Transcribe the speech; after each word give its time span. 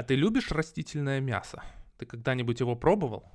А 0.00 0.02
ты 0.02 0.14
любишь 0.14 0.50
растительное 0.50 1.20
мясо? 1.20 1.62
Ты 1.98 2.06
когда-нибудь 2.06 2.58
его 2.60 2.74
пробовал? 2.74 3.30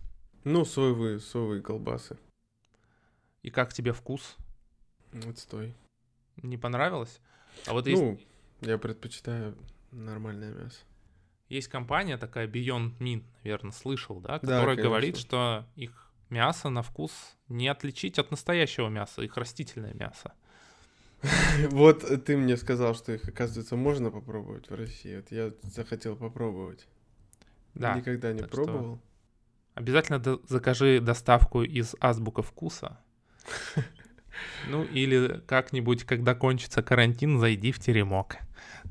Ну, 0.46 0.66
соевые, 0.66 1.20
соевые 1.20 1.62
колбасы. 1.62 2.18
И 3.44 3.52
как 3.52 3.72
тебе 3.72 3.94
вкус? 3.94 4.36
Отстой. 5.30 5.76
Не 6.38 6.58
понравилось? 6.58 7.22
А 7.68 7.74
вот 7.74 7.86
Ну, 7.86 8.14
есть, 8.14 8.28
я 8.62 8.80
предпочитаю 8.80 9.56
нормальное 9.92 10.56
мясо. 10.56 10.80
есть 11.50 11.68
компания 11.68 12.18
такая 12.18 12.48
Beyond 12.48 12.98
Meat, 12.98 13.24
наверное, 13.44 13.72
слышал, 13.72 14.20
да? 14.20 14.40
Да, 14.40 14.58
Которая 14.58 14.76
говорит, 14.76 15.14
конечно. 15.14 15.28
что 15.30 15.66
их 15.76 16.12
мясо 16.32 16.70
на 16.70 16.82
вкус 16.82 17.12
не 17.48 17.68
отличить 17.68 18.18
от 18.18 18.32
настоящего 18.32 18.90
мяса, 18.90 19.22
их 19.22 19.38
растительное 19.38 19.94
мясо. 19.94 20.34
Вот 21.72 22.26
ты 22.26 22.38
мне 22.38 22.58
сказал, 22.58 22.96
что 22.96 23.14
их, 23.14 23.28
оказывается, 23.28 23.76
можно 23.76 24.12
попробовать 24.12 24.70
в 24.70 24.76
России. 24.76 25.16
Вот 25.18 25.32
я 25.32 25.52
захотел 25.64 26.16
попробовать. 26.16 26.88
Да. 27.74 27.96
Никогда 27.96 28.34
не 28.34 28.40
так 28.40 28.50
что- 28.54 28.64
пробовал. 28.64 29.02
Обязательно 29.74 30.20
до- 30.20 30.42
закажи 30.48 31.00
доставку 31.02 31.62
из 31.64 31.96
Азбука 32.00 32.42
Вкуса. 32.42 33.00
Ну 34.68 34.84
или 34.84 35.42
как-нибудь, 35.48 36.04
когда 36.04 36.36
кончится 36.36 36.84
карантин, 36.84 37.40
зайди 37.40 37.72
в 37.72 37.80
Теремок. 37.80 38.36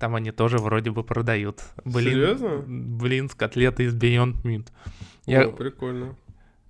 Там 0.00 0.14
они 0.14 0.30
тоже 0.30 0.56
вроде 0.56 0.90
бы 0.90 1.04
продают. 1.04 1.62
Блин, 1.84 2.12
Серьезно? 2.14 2.64
Блин 2.66 3.28
с 3.28 3.34
котлетой 3.34 3.86
из 3.86 3.94
Beyond 3.94 4.42
Meat. 4.42 4.68
Я, 5.26 5.48
О, 5.48 5.52
прикольно. 5.52 6.16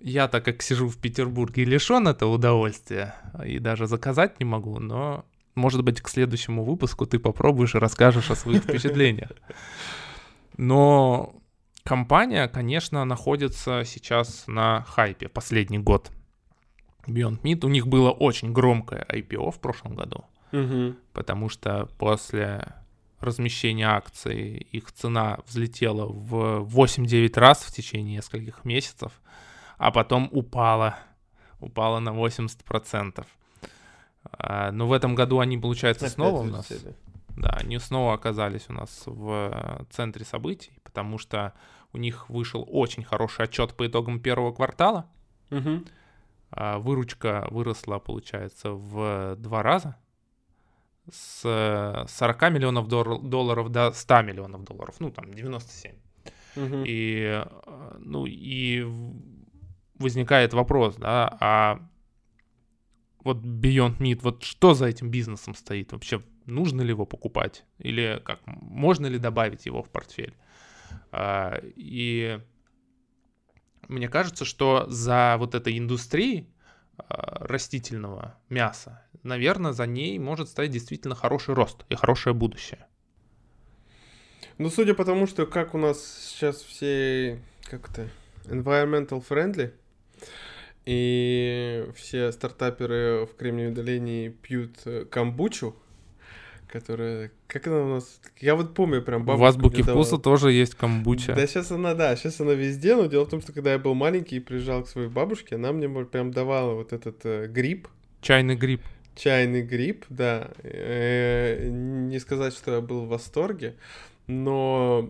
я 0.01 0.27
так 0.27 0.43
как 0.43 0.61
сижу 0.61 0.89
в 0.89 0.97
Петербурге 0.97 1.63
лишен 1.63 2.07
этого 2.09 2.33
удовольствия 2.33 3.15
и 3.45 3.59
даже 3.59 3.87
заказать 3.87 4.39
не 4.39 4.45
могу, 4.45 4.79
но 4.79 5.25
может 5.55 5.83
быть 5.83 6.01
к 6.01 6.09
следующему 6.09 6.63
выпуску 6.63 7.05
ты 7.05 7.17
попробуешь 7.19 7.75
и 7.75 7.79
расскажешь 7.79 8.29
о 8.31 8.35
своих 8.35 8.63
впечатлениях. 8.63 9.31
Но 10.57 11.35
компания, 11.83 12.47
конечно, 12.47 13.05
находится 13.05 13.83
сейчас 13.85 14.45
на 14.47 14.83
хайпе 14.83 15.27
последний 15.27 15.79
год. 15.79 16.11
Beyond 17.07 17.41
Meat, 17.41 17.65
у 17.65 17.69
них 17.69 17.87
было 17.87 18.11
очень 18.11 18.51
громкое 18.51 19.05
IPO 19.09 19.51
в 19.51 19.59
прошлом 19.59 19.95
году, 19.95 20.25
Мгм. 20.51 20.97
потому 21.13 21.49
что 21.49 21.87
после 21.99 22.73
размещения 23.19 23.87
акций 23.87 24.57
их 24.71 24.91
цена 24.91 25.39
взлетела 25.47 26.05
в 26.07 26.63
8-9 26.67 27.37
раз 27.37 27.63
в 27.63 27.71
течение 27.71 28.15
нескольких 28.17 28.65
месяцев, 28.65 29.11
а 29.77 29.91
потом 29.91 30.29
упала, 30.31 30.97
упала 31.59 31.99
на 31.99 32.11
80%. 32.11 33.25
А, 34.31 34.71
Но 34.71 34.87
в 34.87 34.93
этом 34.93 35.15
году 35.15 35.39
они, 35.39 35.57
получается, 35.57 36.05
Опять 36.05 36.13
снова 36.13 36.41
у 36.41 36.43
нас... 36.45 36.71
Да, 37.37 37.49
они 37.49 37.79
снова 37.79 38.13
оказались 38.13 38.65
у 38.69 38.73
нас 38.73 39.03
в 39.05 39.51
э, 39.51 39.83
центре 39.89 40.23
событий, 40.23 40.79
потому 40.83 41.17
что 41.17 41.53
у 41.91 41.97
них 41.97 42.29
вышел 42.29 42.65
очень 42.65 43.03
хороший 43.03 43.43
отчет 43.45 43.73
по 43.73 43.85
итогам 43.85 44.21
первого 44.21 44.53
квартала. 44.53 45.09
А, 46.51 46.79
Выручка 46.79 47.45
выросла, 47.51 47.99
получается, 47.99 48.71
в 48.71 49.35
два 49.37 49.63
раза. 49.63 49.97
С 51.11 51.41
э, 51.43 52.05
40 52.07 52.41
миллионов 52.51 52.87
дор- 52.87 53.21
долларов 53.21 53.69
до 53.69 53.91
100 53.91 54.21
миллионов 54.21 54.63
долларов. 54.63 54.95
Ну, 54.99 55.11
там, 55.11 55.33
97. 55.33 55.93
Мгм. 56.55 56.83
И, 56.85 57.43
э, 57.43 57.97
ну, 57.99 58.25
и 58.25 58.87
возникает 59.99 60.53
вопрос, 60.53 60.95
да, 60.95 61.37
а 61.39 61.79
вот 63.25 63.37
Beyond 63.37 63.97
Meat, 63.97 64.19
вот 64.21 64.43
что 64.43 64.75
за 64.75 64.85
этим 64.85 65.09
бизнесом 65.09 65.55
стоит? 65.55 65.91
Вообще, 65.91 66.21
нужно 66.45 66.81
ли 66.81 66.89
его 66.89 67.05
покупать? 67.05 67.65
Или 67.79 68.21
как, 68.23 68.39
можно 68.45 69.07
ли 69.07 69.17
добавить 69.17 69.65
его 69.65 69.81
в 69.81 69.89
портфель? 69.89 70.35
А, 71.11 71.59
И 71.75 72.39
мне 73.87 74.07
кажется, 74.07 74.45
что 74.45 74.85
за 74.87 75.35
вот 75.39 75.55
этой 75.55 75.77
индустрией 75.77 76.47
а, 76.97 77.47
растительного 77.47 78.37
мяса, 78.49 79.01
наверное, 79.23 79.73
за 79.73 79.87
ней 79.87 80.19
может 80.19 80.47
стоять 80.47 80.71
действительно 80.71 81.15
хороший 81.15 81.55
рост 81.55 81.83
и 81.89 81.95
хорошее 81.95 82.35
будущее. 82.35 82.85
Ну, 84.59 84.69
судя 84.69 84.93
по 84.93 85.03
тому, 85.03 85.25
что 85.25 85.47
как 85.47 85.73
у 85.73 85.79
нас 85.79 85.99
сейчас 86.29 86.61
все, 86.61 87.41
как 87.63 87.89
это, 87.89 88.07
environmental 88.45 89.25
friendly, 89.27 89.73
и 90.85 91.85
все 91.95 92.31
стартаперы 92.31 93.25
в 93.25 93.35
Кремниевой 93.35 93.73
долине 93.73 94.29
пьют 94.29 94.75
э, 94.85 95.05
камбучу, 95.05 95.75
которая, 96.67 97.31
как 97.47 97.67
она 97.67 97.81
у 97.81 97.87
нас, 97.95 98.19
я 98.39 98.55
вот 98.55 98.73
помню 98.73 99.01
прям 99.01 99.23
бабушка 99.25 99.47
азбуке 99.47 99.77
мне 99.77 99.85
давала. 99.85 100.03
вкуса 100.03 100.21
тоже 100.21 100.51
есть 100.51 100.75
камбуча. 100.75 101.33
Да, 101.33 101.47
сейчас 101.47 101.71
она, 101.71 101.93
да, 101.93 102.15
сейчас 102.15 102.39
она 102.41 102.53
везде, 102.53 102.95
но 102.95 103.05
дело 103.05 103.25
в 103.25 103.29
том, 103.29 103.41
что 103.41 103.53
когда 103.53 103.71
я 103.71 103.79
был 103.79 103.93
маленький 103.93 104.37
и 104.37 104.39
приезжал 104.39 104.83
к 104.83 104.87
своей 104.89 105.09
бабушке, 105.09 105.55
она 105.55 105.71
мне 105.71 105.87
прям 106.05 106.31
давала 106.31 106.73
вот 106.73 106.93
этот 106.93 107.17
э, 107.25 107.47
гриб, 107.47 107.87
Чайный 108.21 108.55
гриб. 108.55 108.81
чайный 109.15 109.61
гриб, 109.61 110.05
да. 110.09 110.49
Э, 110.63 111.67
Не 111.69 112.19
сказать, 112.19 112.53
что 112.53 112.75
я 112.75 112.81
был 112.81 113.05
в 113.05 113.07
восторге, 113.07 113.75
но 114.27 115.09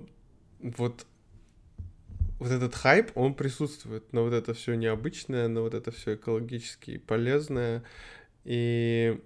вот 0.61 1.05
вот 2.45 2.51
этот 2.51 2.75
хайп, 2.75 3.11
он 3.15 3.33
присутствует 3.33 4.13
на 4.13 4.21
вот 4.21 4.33
это 4.33 4.53
все 4.53 4.75
необычное, 4.75 5.47
на 5.47 5.61
вот 5.61 5.73
это 5.73 5.91
все 5.91 6.13
экологически 6.13 6.99
полезное. 6.99 7.83
И 8.43 9.19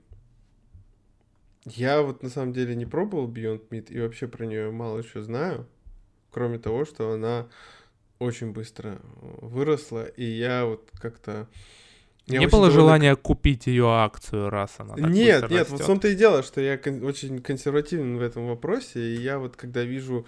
я 1.65 2.01
вот 2.01 2.23
на 2.23 2.29
самом 2.29 2.53
деле 2.53 2.75
не 2.75 2.85
пробовал 2.85 3.29
Beyond 3.29 3.67
Meat 3.69 3.91
и 3.91 3.99
вообще 3.99 4.27
про 4.27 4.45
нее 4.45 4.71
мало 4.71 4.99
еще 4.99 5.21
знаю, 5.21 5.67
кроме 6.31 6.59
того, 6.59 6.85
что 6.85 7.11
она 7.11 7.47
очень 8.19 8.51
быстро 8.51 8.99
выросла, 9.21 10.05
и 10.05 10.23
я 10.23 10.65
вот 10.65 10.89
как-то... 11.01 11.49
я 12.25 12.39
Не 12.39 12.47
было 12.47 12.67
довольно 12.67 12.71
желания 12.71 13.15
купить 13.17 13.67
ее 13.67 13.89
акцию, 13.89 14.49
раз 14.49 14.75
она 14.77 14.95
так 14.95 15.09
нет, 15.09 15.49
нет, 15.49 15.51
вот 15.51 15.67
в 15.67 15.71
растет? 15.73 15.87
том-то 15.87 16.07
и 16.07 16.15
дело, 16.15 16.41
что 16.43 16.61
я 16.61 16.77
кон- 16.77 17.03
очень 17.03 17.41
консервативен 17.41 18.17
в 18.17 18.21
этом 18.21 18.47
вопросе, 18.47 18.99
и 18.99 19.21
я 19.21 19.39
вот 19.39 19.57
когда 19.57 19.83
вижу 19.83 20.25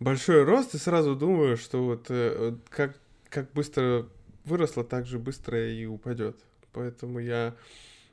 большой 0.00 0.44
рост, 0.44 0.74
и 0.74 0.78
сразу 0.78 1.14
думаю, 1.14 1.56
что 1.56 1.84
вот 1.84 2.06
э, 2.10 2.50
вот 2.50 2.68
как, 2.68 2.98
как 3.28 3.52
быстро 3.52 4.06
выросла, 4.44 4.84
так 4.84 5.06
же 5.06 5.18
быстро 5.18 5.70
и 5.70 5.86
упадет. 5.86 6.36
Поэтому 6.72 7.18
я... 7.18 7.54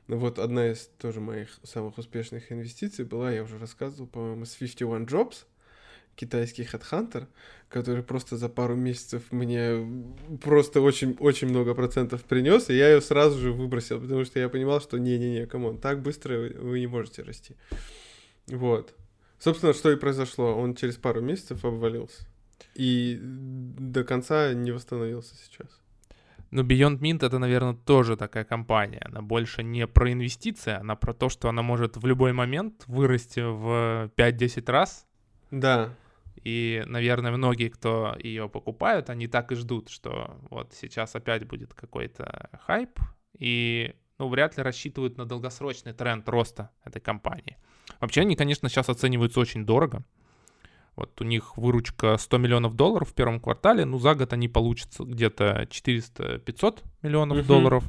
Вот 0.07 0.37
одна 0.37 0.69
из 0.69 0.89
тоже 0.97 1.21
моих 1.21 1.49
самых 1.63 1.97
успешных 1.97 2.51
инвестиций 2.51 3.05
была, 3.05 3.31
я 3.31 3.43
уже 3.43 3.57
рассказывал, 3.57 4.05
по-моему, 4.07 4.45
с 4.45 4.53
51 4.55 5.05
Jobs, 5.05 5.45
китайский 6.15 6.65
хедхантер, 6.65 7.27
который 7.69 8.03
просто 8.03 8.35
за 8.37 8.49
пару 8.49 8.75
месяцев 8.75 9.23
мне 9.31 10.05
просто 10.41 10.81
очень-очень 10.81 11.47
много 11.47 11.73
процентов 11.73 12.23
принес, 12.23 12.69
и 12.69 12.75
я 12.75 12.89
ее 12.89 13.01
сразу 13.01 13.39
же 13.39 13.53
выбросил, 13.53 14.01
потому 14.01 14.25
что 14.25 14.39
я 14.39 14.49
понимал, 14.49 14.81
что 14.81 14.97
не-не-не, 14.97 15.47
come 15.47 15.66
on, 15.66 15.79
так 15.79 16.01
быстро 16.01 16.37
вы 16.37 16.81
не 16.81 16.87
можете 16.87 17.23
расти. 17.23 17.55
Вот. 18.47 18.93
Собственно, 19.43 19.73
что 19.73 19.91
и 19.91 19.97
произошло. 19.97 20.55
Он 20.55 20.73
через 20.73 20.95
пару 20.95 21.19
месяцев 21.19 21.65
обвалился. 21.65 22.25
И 22.75 23.19
до 23.21 24.05
конца 24.05 24.53
не 24.53 24.71
восстановился 24.71 25.35
сейчас. 25.35 25.81
Но 26.49 26.61
Beyond 26.61 26.99
Mint 26.99 27.25
это, 27.25 27.39
наверное, 27.39 27.73
тоже 27.73 28.15
такая 28.15 28.45
компания. 28.45 29.01
Она 29.03 29.21
больше 29.21 29.61
не 29.61 29.85
про 29.85 30.13
инвестиции, 30.13 30.71
она 30.71 30.95
про 30.95 31.13
то, 31.13 31.27
что 31.27 31.49
она 31.49 31.61
может 31.61 31.97
в 31.97 32.05
любой 32.05 32.31
момент 32.31 32.85
вырасти 32.87 33.41
в 33.41 34.09
5-10 34.15 34.71
раз. 34.71 35.05
Да. 35.51 35.93
И, 36.41 36.81
наверное, 36.85 37.31
многие, 37.31 37.67
кто 37.67 38.15
ее 38.17 38.47
покупают, 38.47 39.09
они 39.09 39.27
так 39.27 39.51
и 39.51 39.55
ждут, 39.55 39.89
что 39.89 40.39
вот 40.51 40.71
сейчас 40.73 41.15
опять 41.15 41.45
будет 41.45 41.73
какой-то 41.73 42.49
хайп, 42.61 42.97
и 43.37 43.93
ну, 44.19 44.27
вряд 44.29 44.57
ли 44.57 44.63
рассчитывают 44.63 45.17
на 45.17 45.25
долгосрочный 45.25 45.93
тренд 45.93 46.27
роста 46.29 46.69
этой 46.83 47.01
компании. 47.01 47.57
Вообще 47.99 48.21
они, 48.21 48.35
конечно, 48.35 48.69
сейчас 48.69 48.89
оцениваются 48.89 49.39
очень 49.39 49.65
дорого. 49.65 50.03
Вот 50.95 51.19
у 51.21 51.23
них 51.23 51.57
выручка 51.57 52.17
100 52.17 52.37
миллионов 52.37 52.75
долларов 52.75 53.09
в 53.09 53.13
первом 53.13 53.39
квартале, 53.39 53.83
ну 53.85 53.97
за 53.97 54.13
год 54.13 54.31
они 54.33 54.47
получат 54.47 54.99
где-то 54.99 55.67
400-500 55.69 56.83
миллионов 57.01 57.39
Мгм. 57.39 57.47
долларов, 57.47 57.83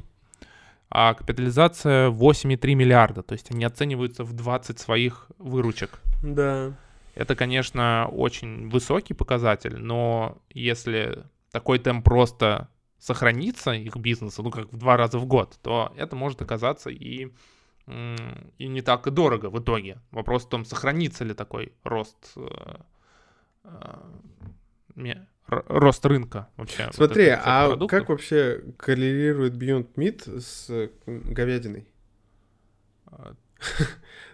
а 0.89 1.13
капитализация 1.13 2.09
8,3 2.09 2.73
миллиарда, 2.73 3.21
то 3.21 3.33
есть 3.33 3.51
они 3.51 3.63
оцениваются 3.63 4.23
в 4.23 4.33
20 4.33 4.79
своих 4.79 5.27
выручек. 5.37 5.99
Да. 6.23 6.73
Это, 7.13 7.35
конечно, 7.35 8.09
очень 8.11 8.69
высокий 8.69 9.13
показатель, 9.13 9.77
но 9.77 10.39
если 10.49 11.25
такой 11.51 11.77
темп 11.77 12.07
роста 12.07 12.69
сохранится 12.99 13.71
их 13.71 13.95
бизнеса, 13.97 14.41
ну 14.43 14.51
как 14.51 14.71
в 14.71 14.77
два 14.77 14.97
раза 14.97 15.19
в 15.19 15.25
год, 15.25 15.57
то 15.61 15.93
это 15.97 16.15
может 16.15 16.41
оказаться 16.41 16.89
и, 16.89 17.31
и 17.87 18.67
не 18.67 18.81
так 18.81 19.07
и 19.07 19.11
дорого 19.11 19.49
в 19.49 19.59
итоге. 19.59 19.99
Вопрос 20.11 20.45
в 20.45 20.49
том, 20.49 20.65
сохранится 20.65 21.23
ли 21.23 21.33
такой 21.33 21.73
рост, 21.83 22.33
э, 22.35 22.75
э, 23.65 25.15
рост 25.47 26.05
рынка 26.05 26.49
вообще. 26.57 26.85
вот 26.87 26.95
Смотри, 26.95 27.23
всех 27.25 27.41
а 27.45 27.67
продуктов. 27.67 27.99
как 27.99 28.09
вообще 28.09 28.63
коррелирует 28.77 29.53
Beyond 29.53 29.93
Meat 29.95 30.39
с 30.39 30.69
э, 30.69 30.89
говядиной? 31.05 31.87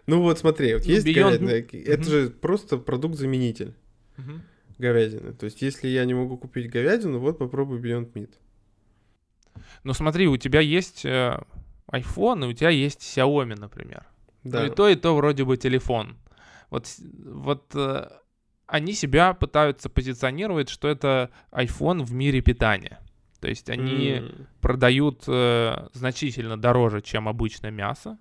Ну 0.08 0.22
вот 0.24 0.40
смотри, 0.40 0.74
вот 0.74 0.84
Ну, 0.86 0.90
есть 0.92 1.06
говядина, 1.06 1.50
это 1.52 2.04
же 2.04 2.30
просто 2.32 2.78
продукт-заменитель. 2.78 3.76
говядины. 4.80 5.34
То 5.34 5.46
есть, 5.46 5.62
если 5.62 5.88
я 5.90 6.06
не 6.06 6.14
могу 6.16 6.38
купить 6.38 6.72
говядину, 6.72 7.20
вот 7.20 7.38
попробуй 7.38 7.80
Beyond 7.80 8.12
Meat. 8.14 8.32
Ну 9.84 9.94
смотри, 9.94 10.28
у 10.28 10.38
тебя 10.38 10.60
есть 10.60 11.06
э, 11.06 11.40
iPhone, 11.92 12.46
и 12.46 12.48
у 12.50 12.54
тебя 12.54 12.70
есть 12.70 13.02
Xiaomi, 13.02 13.60
например. 13.60 14.06
Да. 14.44 14.60
Ну 14.62 14.66
и 14.66 14.70
то, 14.70 14.88
и 14.90 14.96
то 14.96 15.16
вроде 15.16 15.44
бы 15.44 15.58
телефон. 15.58 16.18
Вот, 16.70 16.88
вот 17.26 17.72
э, 17.76 18.08
они 18.68 18.94
себя 18.94 19.34
пытаются 19.34 19.90
позиционировать, 19.90 20.70
что 20.70 20.88
это 20.88 21.30
iPhone 21.52 22.04
в 22.04 22.14
мире 22.14 22.42
питания. 22.42 23.00
То 23.42 23.50
есть 23.50 23.70
они 23.70 24.12
М, 24.12 24.48
продают 24.62 25.24
э, 25.28 25.88
значительно 25.94 26.58
дороже, 26.58 27.02
чем 27.02 27.28
обычное 27.28 27.72
мясо. 27.72 28.18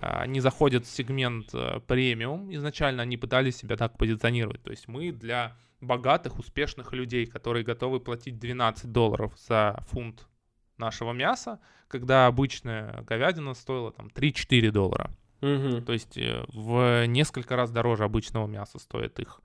А, 0.00 0.20
Они 0.22 0.40
заходят 0.40 0.84
в 0.84 0.90
сегмент 0.90 1.54
э, 1.54 1.80
премиум. 1.86 2.52
Изначально 2.54 3.02
они 3.02 3.16
пытались 3.16 3.56
себя 3.56 3.76
так 3.76 3.96
позиционировать. 3.96 4.62
То 4.62 4.70
есть 4.70 4.88
мы 4.88 5.12
для 5.12 5.56
богатых, 5.80 6.38
успешных 6.38 6.92
людей, 6.92 7.26
которые 7.26 7.64
готовы 7.64 8.00
платить 8.00 8.38
12 8.38 8.90
долларов 8.92 9.32
за 9.38 9.82
фунт 9.88 10.26
нашего 10.78 11.12
мяса, 11.12 11.60
когда 11.88 12.26
обычная 12.26 13.02
говядина 13.02 13.54
стоила 13.54 13.92
там 13.92 14.08
3-4 14.08 14.70
доллара. 14.70 15.10
Мгм. 15.40 15.84
То 15.84 15.92
есть 15.92 16.16
э, 16.18 16.44
в 16.48 17.06
несколько 17.06 17.56
раз 17.56 17.70
дороже 17.70 18.04
обычного 18.04 18.46
мяса 18.46 18.78
стоит 18.78 19.18
их 19.20 19.40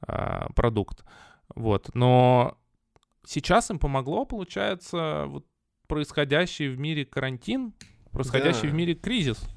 а, 0.00 0.48
продукт. 0.54 1.04
Вот. 1.54 1.90
Но 1.94 2.56
сейчас 3.26 3.70
им 3.70 3.78
помогло, 3.78 4.24
получается, 4.24 5.24
вот 5.26 5.46
происходящий 5.86 6.68
в 6.68 6.78
мире 6.78 7.04
карантин, 7.04 7.74
происходящий 8.12 8.64
Да. 8.64 8.68
в 8.68 8.74
мире 8.74 8.94
кризис. 8.94 9.48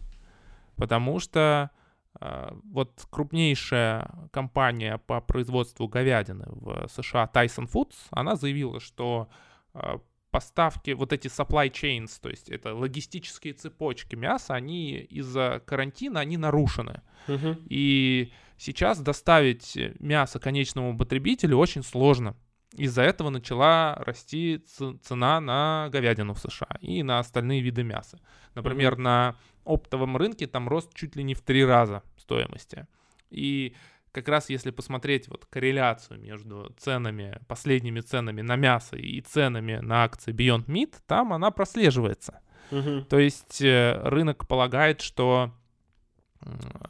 Потому 0.76 1.20
что 1.20 1.72
а, 2.20 2.58
вот 2.66 3.06
крупнейшая 3.10 4.12
компания 4.32 4.98
по 4.98 5.22
производству 5.22 5.88
говядины 5.88 6.46
в 6.50 6.88
США, 6.90 7.30
Tyson 7.34 7.70
Foods, 7.72 7.96
она 8.10 8.36
заявила, 8.36 8.80
что 8.80 9.30
а, 9.74 10.02
поставки, 10.32 10.92
вот 10.92 11.14
эти 11.14 11.28
supply 11.28 11.72
chains, 11.72 12.20
то 12.22 12.30
есть 12.30 12.50
это 12.50 12.74
логистические 12.74 13.54
цепочки 13.54 14.16
мяса, 14.16 14.56
они 14.56 14.98
из-за 14.98 15.62
карантина, 15.66 16.22
они 16.22 16.38
нарушены. 16.38 17.02
Мгм. 17.28 17.58
И 17.70 18.32
сейчас 18.58 19.00
доставить 19.00 19.78
мясо 20.00 20.40
конечному 20.40 20.98
потребителю 20.98 21.58
очень 21.58 21.84
сложно. 21.84 22.36
Из-за 22.78 23.02
этого 23.02 23.30
начала 23.30 23.96
расти 24.06 24.64
цена 25.04 25.42
на 25.42 25.90
говядину 25.92 26.34
в 26.34 26.40
США 26.40 26.78
и 26.80 27.04
на 27.04 27.20
остальные 27.20 27.62
виды 27.62 27.84
мяса. 27.84 28.20
Например, 28.56 28.98
на 28.98 29.36
оптовом 29.66 30.16
рынке 30.16 30.48
там 30.48 30.70
рост 30.70 30.94
чуть 30.94 31.16
ли 31.18 31.24
не 31.24 31.34
в 31.34 31.42
три 31.42 31.66
раза 31.66 32.02
стоимости. 32.18 32.88
И 33.30 33.76
как 34.12 34.28
раз 34.28 34.50
если 34.50 34.72
посмотреть 34.72 35.28
вот 35.28 35.46
корреляцию 35.46 36.20
между 36.20 36.74
ценами, 36.78 37.40
последними 37.48 38.02
ценами 38.02 38.42
на 38.42 38.56
мясо 38.56 38.96
и 38.96 39.22
ценами 39.22 39.78
на 39.78 40.04
акции 40.04 40.34
Beyond 40.34 40.66
Meat, 40.66 40.96
там 41.08 41.34
она 41.34 41.52
прослеживается. 41.52 42.42
Мгм. 42.72 43.06
То 43.06 43.20
есть 43.20 43.62
э, 43.62 44.00
рынок 44.04 44.48
полагает, 44.48 45.02
что 45.02 45.52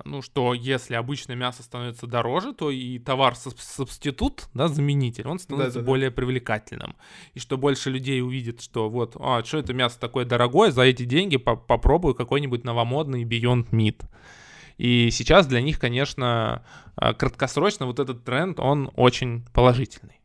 ну, 0.06 0.22
что 0.22 0.54
если 0.54 0.96
обычное 0.96 1.36
мясо 1.36 1.62
становится 1.62 2.08
дороже, 2.08 2.54
то 2.54 2.72
и 2.72 3.00
товар-субститут, 3.00 4.48
да, 4.54 4.68
заменитель, 4.70 5.28
он 5.28 5.40
становится 5.40 5.80
Да-да-да. 5.80 5.88
более 5.88 6.12
привлекательным. 6.12 6.96
И 7.34 7.40
что 7.40 7.58
больше 7.58 7.90
людей 7.90 8.22
увидит, 8.22 8.62
что 8.62 8.90
вот, 8.90 9.18
а, 9.20 9.44
что 9.44 9.58
это 9.58 9.74
мясо 9.74 10.00
такое 10.00 10.24
дорогое, 10.26 10.72
за 10.72 10.84
эти 10.84 11.04
деньги 11.04 11.38
по- 11.38 11.58
попробую 11.58 12.16
какой-нибудь 12.16 12.64
новомодный 12.64 13.26
Beyond 13.26 13.72
Meat. 13.72 14.06
И 14.82 15.12
сейчас 15.12 15.46
для 15.46 15.62
них, 15.62 15.78
конечно, 15.78 16.64
э, 17.00 17.14
краткосрочно 17.14 17.86
вот 17.86 18.00
этот 18.00 18.24
тренд, 18.24 18.60
он 18.60 18.90
очень 18.96 19.46
положительный. 19.54 20.20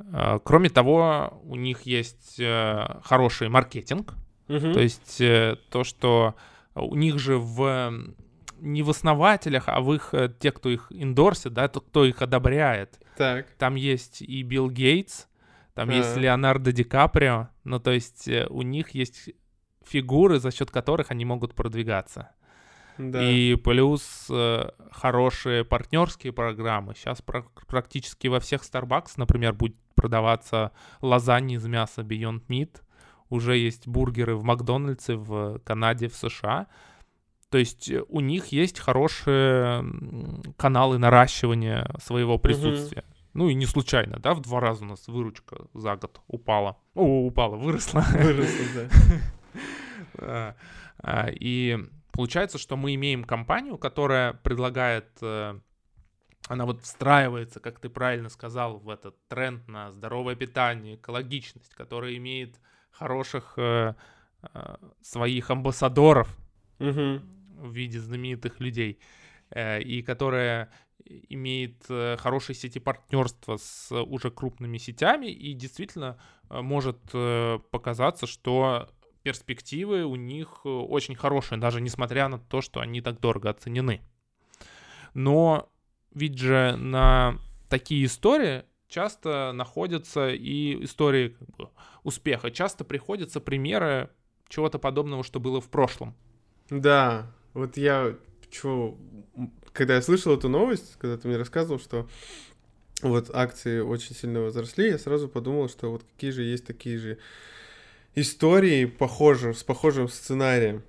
Э, 0.00 0.40
Кроме 0.44 0.70
того, 0.70 1.40
у 1.44 1.54
них 1.54 1.82
есть 1.82 2.40
э, 2.40 2.84
хороший 3.04 3.48
маркетинг, 3.48 4.14
Мгм. 4.48 4.72
то 4.72 4.80
есть 4.80 5.18
то, 5.70 5.84
что 5.84 6.34
у 6.74 6.96
них 6.96 7.20
же 7.20 7.38
в 7.38 7.92
не 8.60 8.82
в 8.82 8.90
основателях, 8.90 9.68
а 9.68 9.80
в 9.80 9.94
их 9.94 10.12
те, 10.40 10.50
кто 10.50 10.68
их 10.68 10.88
индорсит, 10.90 11.52
да, 11.52 11.68
то, 11.68 11.80
кто 11.80 12.04
их 12.04 12.22
одобряет. 12.22 12.98
Так. 13.16 13.46
Там 13.56 13.76
есть 13.76 14.20
и 14.20 14.42
Билл 14.42 14.68
Гейтс, 14.68 15.26
там 15.74 15.90
есть 15.90 16.16
А. 16.16 16.20
Леонардо 16.20 16.72
Ди 16.72 16.82
Каприо, 16.82 17.50
ну 17.62 17.78
то 17.78 17.92
есть 17.92 18.28
у 18.50 18.62
них 18.62 18.90
есть 18.90 19.30
фигуры, 19.86 20.40
за 20.40 20.50
счет 20.50 20.72
которых 20.72 21.12
они 21.12 21.24
могут 21.24 21.54
продвигаться. 21.54 22.30
Да. 22.98 23.22
И 23.22 23.56
плюс 23.56 24.26
э, 24.30 24.70
хорошие 24.90 25.64
партнерские 25.64 26.32
программы. 26.32 26.94
Сейчас 26.94 27.22
практически 27.22 28.28
во 28.28 28.40
всех 28.40 28.62
Starbucks, 28.62 29.12
например, 29.16 29.52
будет 29.52 29.76
продаваться 29.94 30.72
лазаньи 31.00 31.56
из 31.56 31.66
мяса 31.66 32.02
Beyond 32.02 32.42
Meat. 32.48 32.80
Уже 33.30 33.56
есть 33.56 33.88
бургеры 33.88 34.36
в 34.36 34.44
Макдональдсе, 34.44 35.16
в 35.16 35.58
Канаде, 35.60 36.08
в 36.08 36.14
США. 36.14 36.66
То 37.50 37.58
есть 37.58 37.90
э, 37.90 38.02
у 38.08 38.20
них 38.20 38.46
есть 38.46 38.78
хорошие 38.78 39.84
каналы 40.56 40.98
наращивания 40.98 41.88
своего 42.00 42.38
присутствия. 42.38 43.04
Ну 43.32 43.48
и 43.48 43.54
не 43.54 43.66
случайно, 43.66 44.20
да, 44.20 44.32
в 44.32 44.40
два 44.40 44.60
раза 44.60 44.84
у 44.84 44.86
нас 44.86 45.08
выручка 45.08 45.66
за 45.74 45.96
год 45.96 46.20
упала. 46.28 46.76
О, 46.94 47.26
упала, 47.26 47.56
выросла. 47.56 48.04
Выросло, 48.12 48.66
да. 48.74 48.88
А, 50.16 50.54
а, 50.98 51.28
И 51.28 51.76
получается, 52.14 52.58
что 52.58 52.76
мы 52.76 52.94
имеем 52.94 53.24
компанию, 53.24 53.76
которая 53.76 54.32
предлагает, 54.32 55.08
э, 55.20 55.58
она 56.48 56.64
вот 56.64 56.80
встраивается, 56.82 57.60
как 57.60 57.80
ты 57.80 57.88
правильно 57.88 58.28
сказал, 58.28 58.78
в 58.78 58.88
этот 58.88 59.16
тренд 59.28 59.66
на 59.68 59.90
здоровое 59.90 60.36
питание, 60.36 60.94
экологичность, 60.94 61.74
которая 61.74 62.16
имеет 62.16 62.60
хороших 62.90 63.54
э, 63.56 63.94
э, 64.42 64.76
своих 65.02 65.50
амбассадоров 65.50 66.28
Мгм. 66.78 67.22
в 67.58 67.72
виде 67.72 68.00
знаменитых 68.00 68.60
людей, 68.60 68.98
и 69.56 70.02
которая 70.04 70.72
имеет 71.04 71.84
хорошие 72.18 72.56
сети 72.56 72.80
партнерства 72.80 73.58
с 73.58 73.92
уже 73.92 74.30
крупными 74.32 74.78
сетями, 74.78 75.26
и 75.26 75.52
действительно 75.52 76.18
может 76.48 76.98
показаться, 77.70 78.26
что 78.26 78.88
перспективы 79.24 80.04
у 80.04 80.14
них 80.16 80.60
э, 80.64 80.68
очень 80.68 81.16
хорошие, 81.16 81.58
даже 81.58 81.80
несмотря 81.80 82.28
на 82.28 82.38
то, 82.38 82.60
что 82.60 82.80
они 82.80 83.00
так 83.00 83.18
дорого 83.18 83.50
оценены. 83.50 84.02
Но 85.14 85.72
ведь 86.12 86.38
же 86.38 86.76
на 86.76 87.38
такие 87.68 88.04
истории 88.04 88.64
часто 88.86 89.52
находятся 89.52 90.28
и 90.28 90.84
истории 90.84 91.30
как 91.30 91.48
бы, 91.56 91.68
успеха. 92.04 92.50
Часто 92.50 92.84
приходятся 92.84 93.40
примеры 93.40 94.10
чего-то 94.48 94.78
подобного, 94.78 95.24
что 95.24 95.40
было 95.40 95.60
в 95.60 95.68
прошлом. 95.70 96.14
Да, 96.68 97.32
вот 97.54 97.78
я, 97.78 98.14
м, 98.62 99.52
когда 99.72 99.94
я 99.94 100.02
слышал 100.02 100.36
эту 100.36 100.48
новость, 100.50 100.96
когда 100.98 101.16
ты 101.16 101.28
мне 101.28 101.38
рассказывал, 101.38 101.80
что 101.80 102.06
вот 103.00 103.30
акции 103.34 103.80
очень 103.80 104.14
сильно 104.14 104.40
возросли, 104.40 104.90
я 104.90 104.98
сразу 104.98 105.28
подумал, 105.28 105.70
что 105.70 105.90
вот 105.90 106.04
какие 106.04 106.30
же 106.30 106.42
есть 106.42 106.66
такие 106.66 106.98
же 106.98 107.18
истории 108.14 108.84
похожи, 108.84 109.54
с 109.54 109.62
похожим 109.62 110.08
сценарием. 110.08 110.82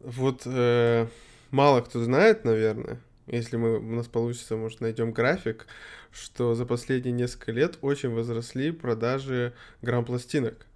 Вот 0.00 0.42
э, 0.44 1.06
мало 1.50 1.80
кто 1.80 2.02
знает, 2.02 2.44
наверное, 2.44 3.00
если 3.26 3.56
мы, 3.56 3.78
у 3.78 3.94
нас 3.94 4.06
получится, 4.06 4.56
может, 4.56 4.80
найдем 4.80 5.12
график, 5.12 5.66
что 6.12 6.54
за 6.54 6.66
последние 6.66 7.12
несколько 7.12 7.52
лет 7.52 7.78
очень 7.80 8.10
возросли 8.10 8.70
продажи 8.70 9.54
грамм-пластинок. 9.82 10.66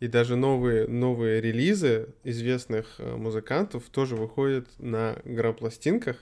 И 0.00 0.08
даже 0.08 0.36
новые, 0.36 0.88
новые 0.88 1.40
релизы 1.40 2.08
известных 2.24 2.96
э, 2.98 3.16
музыкантов 3.16 3.84
тоже 3.90 4.16
выходят 4.16 4.66
на 4.78 5.16
грамм-пластинках. 5.24 6.16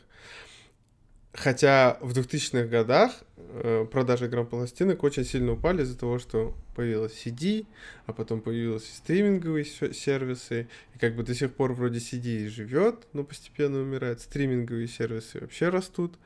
Хотя 1.35 1.97
в 2.03 2.13
2000-х 2.13 2.67
годах 2.67 3.13
э, 3.37 3.87
продажи 3.91 4.29
грамм-пластинок 4.29 5.03
очень 5.03 5.25
сильно 5.25 5.53
упали 5.53 5.83
из-за 5.83 5.99
того, 5.99 6.19
что 6.19 6.55
появилась 6.75 7.13
CD, 7.25 7.67
а 8.05 8.13
потом 8.13 8.43
появились 8.43 8.83
и 8.83 8.97
стриминговые 8.97 9.65
се- 9.65 9.95
сервисы. 9.95 10.69
И 10.95 10.99
как 10.99 11.17
бы 11.17 11.23
до 11.23 11.35
сих 11.35 11.55
пор 11.55 11.73
вроде 11.73 12.01
CD 12.01 12.49
живет, 12.49 13.07
но 13.15 13.25
постепенно 13.25 13.81
умирает. 13.81 14.21
Стриминговые 14.21 14.89
сервисы 14.89 15.41
вообще 15.41 15.71
растут. 15.71 16.19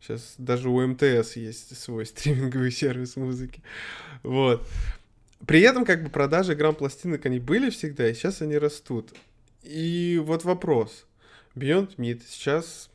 Сейчас 0.00 0.34
даже 0.38 0.68
у 0.68 0.86
МТС 0.86 1.34
есть 1.36 1.76
свой 1.76 2.06
стриминговый 2.06 2.70
сервис 2.70 3.16
музыки. 3.16 3.62
Вот. 4.22 4.64
При 5.44 5.60
этом 5.62 5.84
как 5.84 6.04
бы 6.04 6.08
продажи 6.08 6.54
грамм-пластинок 6.54 7.26
они 7.26 7.40
были 7.40 7.68
всегда, 7.70 8.08
и 8.08 8.14
сейчас 8.14 8.42
они 8.42 8.58
растут. 8.58 9.12
И 9.64 10.20
вот 10.22 10.44
вопрос. 10.44 11.04
Beyond 11.56 11.96
Meat 11.96 12.22
сейчас 12.28 12.91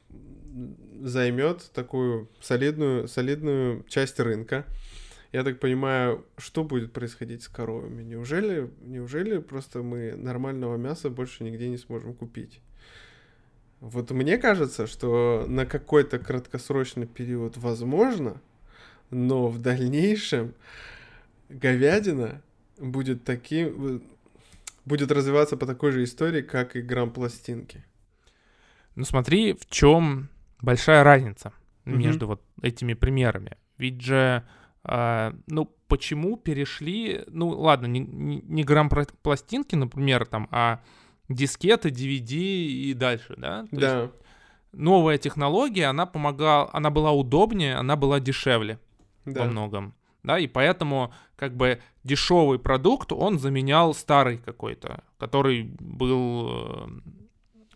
займет 1.02 1.70
такую 1.74 2.30
солидную, 2.42 3.08
солидную 3.08 3.84
часть 3.88 4.20
рынка. 4.20 4.66
Я 5.32 5.44
так 5.44 5.60
понимаю, 5.60 6.26
что 6.38 6.64
будет 6.64 6.94
происходить 6.94 7.44
с 7.44 7.48
коровами? 7.48 8.02
Неужели, 8.02 8.72
неужели 8.82 9.40
просто 9.40 9.84
мы 9.84 10.16
нормального 10.16 10.78
мяса 10.78 11.10
больше 11.10 11.44
нигде 11.44 11.70
не 11.70 11.78
сможем 11.78 12.14
купить? 12.14 12.62
Вот 13.80 14.10
мне 14.12 14.38
кажется, 14.38 14.88
что 14.88 15.46
на 15.48 15.66
какой-то 15.66 16.18
краткосрочный 16.18 17.06
период 17.06 17.58
возможно, 17.58 18.42
но 19.12 19.50
в 19.50 19.62
дальнейшем 19.62 20.56
говядина 21.50 22.42
будет 22.80 23.24
таким, 23.24 24.02
будет 24.86 25.12
развиваться 25.12 25.58
по 25.58 25.66
такой 25.66 25.92
же 25.92 26.04
истории, 26.04 26.42
как 26.42 26.76
и 26.76 26.82
грамм 26.82 27.12
пластинки. 27.12 27.84
Ну 28.96 29.06
смотри, 29.06 29.54
в 29.54 29.70
чем 29.70 30.30
большая 30.62 31.04
разница 31.04 31.54
между 31.86 32.26
mm-hmm. 32.26 32.30
вот 32.30 32.42
этими 32.62 32.94
примерами. 32.94 33.58
Ведь 33.78 34.02
же, 34.02 34.44
э, 34.84 35.34
ну 35.48 35.66
почему 35.88 36.38
перешли, 36.38 37.24
ну 37.28 37.50
ладно, 37.50 37.86
не, 37.86 38.00
не, 38.00 38.42
не 38.42 38.64
грамм 38.64 38.90
пластинки, 39.22 39.76
например, 39.76 40.26
там, 40.26 40.48
а 40.52 40.82
дискеты, 41.30 41.90
DVD 41.90 42.36
и 42.36 42.94
дальше, 42.94 43.36
да? 43.38 43.66
То 43.72 43.80
да. 43.80 44.02
Есть 44.02 44.14
новая 44.74 45.18
технология, 45.18 45.86
она 45.86 46.06
помогала, 46.06 46.70
она 46.74 46.90
была 46.90 47.12
удобнее, 47.12 47.76
она 47.76 47.96
была 47.96 48.20
дешевле 48.20 48.80
да. 49.26 49.42
во 49.42 49.48
многом. 49.48 49.94
Да, 50.24 50.40
и 50.40 50.48
поэтому 50.48 51.14
как 51.38 51.56
бы 51.56 51.80
дешевый 52.04 52.60
продукт, 52.60 53.14
он 53.14 53.40
заменял 53.40 53.94
старый 53.94 54.40
какой-то, 54.40 55.04
который 55.18 55.64
был 55.80 56.50
э, 56.50 56.88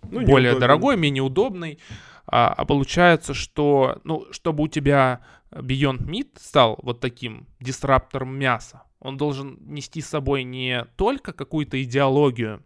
ну, 0.03 0.25
более 0.25 0.51
неудобный. 0.51 0.59
дорогой, 0.59 0.97
менее 0.97 1.23
удобный. 1.23 1.79
А, 2.25 2.53
а 2.53 2.65
получается, 2.65 3.33
что, 3.33 3.99
ну, 4.03 4.25
чтобы 4.31 4.63
у 4.63 4.67
тебя 4.67 5.21
Beyond 5.51 6.05
Meat 6.05 6.39
стал 6.39 6.79
вот 6.81 6.99
таким 6.99 7.47
дисраптором 7.59 8.37
мяса, 8.37 8.83
он 8.99 9.17
должен 9.17 9.57
нести 9.61 10.01
с 10.01 10.07
собой 10.07 10.43
не 10.43 10.85
только 10.95 11.33
какую-то 11.33 11.81
идеологию, 11.81 12.63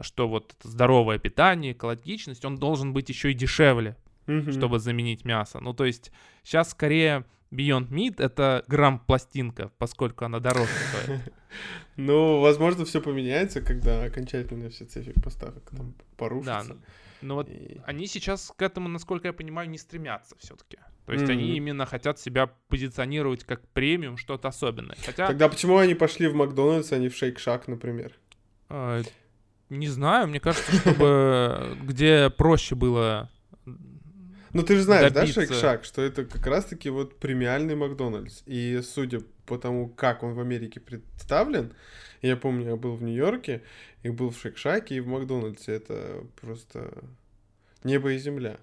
что 0.00 0.28
вот 0.28 0.54
здоровое 0.62 1.18
питание, 1.18 1.72
экологичность, 1.72 2.44
он 2.44 2.56
должен 2.56 2.92
быть 2.92 3.08
еще 3.08 3.32
и 3.32 3.34
дешевле, 3.34 3.96
mm-hmm. 4.26 4.52
чтобы 4.52 4.78
заменить 4.78 5.24
мясо. 5.24 5.60
Ну, 5.60 5.72
то 5.72 5.84
есть 5.84 6.12
сейчас 6.44 6.70
скорее 6.70 7.24
Beyond 7.50 7.88
Meat 7.88 8.22
это 8.22 8.64
грамм-пластинка, 8.68 9.72
поскольку 9.78 10.24
она 10.24 10.40
дороже 10.40 10.70
стоит. 10.92 11.20
Ну, 11.96 12.40
возможно, 12.40 12.84
все 12.84 13.02
поменяется, 13.02 13.60
когда 13.60 14.04
окончательно 14.04 14.70
все 14.70 14.84
цепи 14.84 15.12
поставок 15.20 15.68
там 15.70 15.94
порушатся. 16.16 16.74
Да, 16.74 16.76
но 17.22 17.36
вот 17.36 17.48
и... 17.48 17.80
они 17.84 18.06
сейчас 18.06 18.52
к 18.56 18.62
этому, 18.62 18.88
насколько 18.88 19.28
я 19.28 19.32
понимаю, 19.32 19.68
не 19.68 19.78
стремятся 19.78 20.36
все-таки. 20.38 20.78
То 21.06 21.12
есть 21.12 21.24
mm-hmm. 21.24 21.32
они 21.32 21.56
именно 21.56 21.86
хотят 21.86 22.18
себя 22.18 22.50
позиционировать 22.68 23.44
как 23.44 23.66
премиум, 23.68 24.16
что-то 24.16 24.48
особенное. 24.48 24.96
Хотя... 25.04 25.26
Тогда 25.26 25.48
почему 25.48 25.78
они 25.78 25.94
пошли 25.94 26.28
в 26.28 26.34
Макдональдс, 26.34 26.92
а 26.92 26.98
не 26.98 27.08
в 27.08 27.16
Шейк 27.16 27.38
Шак, 27.38 27.68
например? 27.68 28.12
А, 28.68 29.02
не 29.68 29.88
знаю, 29.88 30.28
мне 30.28 30.40
кажется, 30.40 30.72
чтобы 30.76 31.76
где 31.82 32.30
проще 32.30 32.74
было 32.74 33.30
ну, 34.52 34.62
ты 34.62 34.76
же 34.76 34.82
знаешь, 34.82 35.12
добиться... 35.12 35.40
да, 35.40 35.46
Шейк-Шак, 35.46 35.84
что 35.84 36.02
это 36.02 36.24
как 36.24 36.46
раз-таки 36.46 36.90
вот 36.90 37.18
премиальный 37.18 37.76
Макдональдс. 37.76 38.42
И 38.46 38.80
судя 38.82 39.20
по 39.46 39.58
тому, 39.58 39.88
как 39.88 40.22
он 40.22 40.34
в 40.34 40.40
Америке 40.40 40.80
представлен, 40.80 41.72
я 42.22 42.36
помню, 42.36 42.70
я 42.70 42.76
был 42.76 42.94
в 42.94 43.02
Нью-Йорке, 43.02 43.62
и 44.02 44.10
был 44.10 44.30
в 44.30 44.36
Шейк-Шаке, 44.36 44.96
и 44.96 45.00
в 45.00 45.06
Макдональдсе. 45.06 45.72
Это 45.72 46.24
просто 46.40 46.92
небо 47.84 48.12
и 48.12 48.18
земля. 48.18 48.58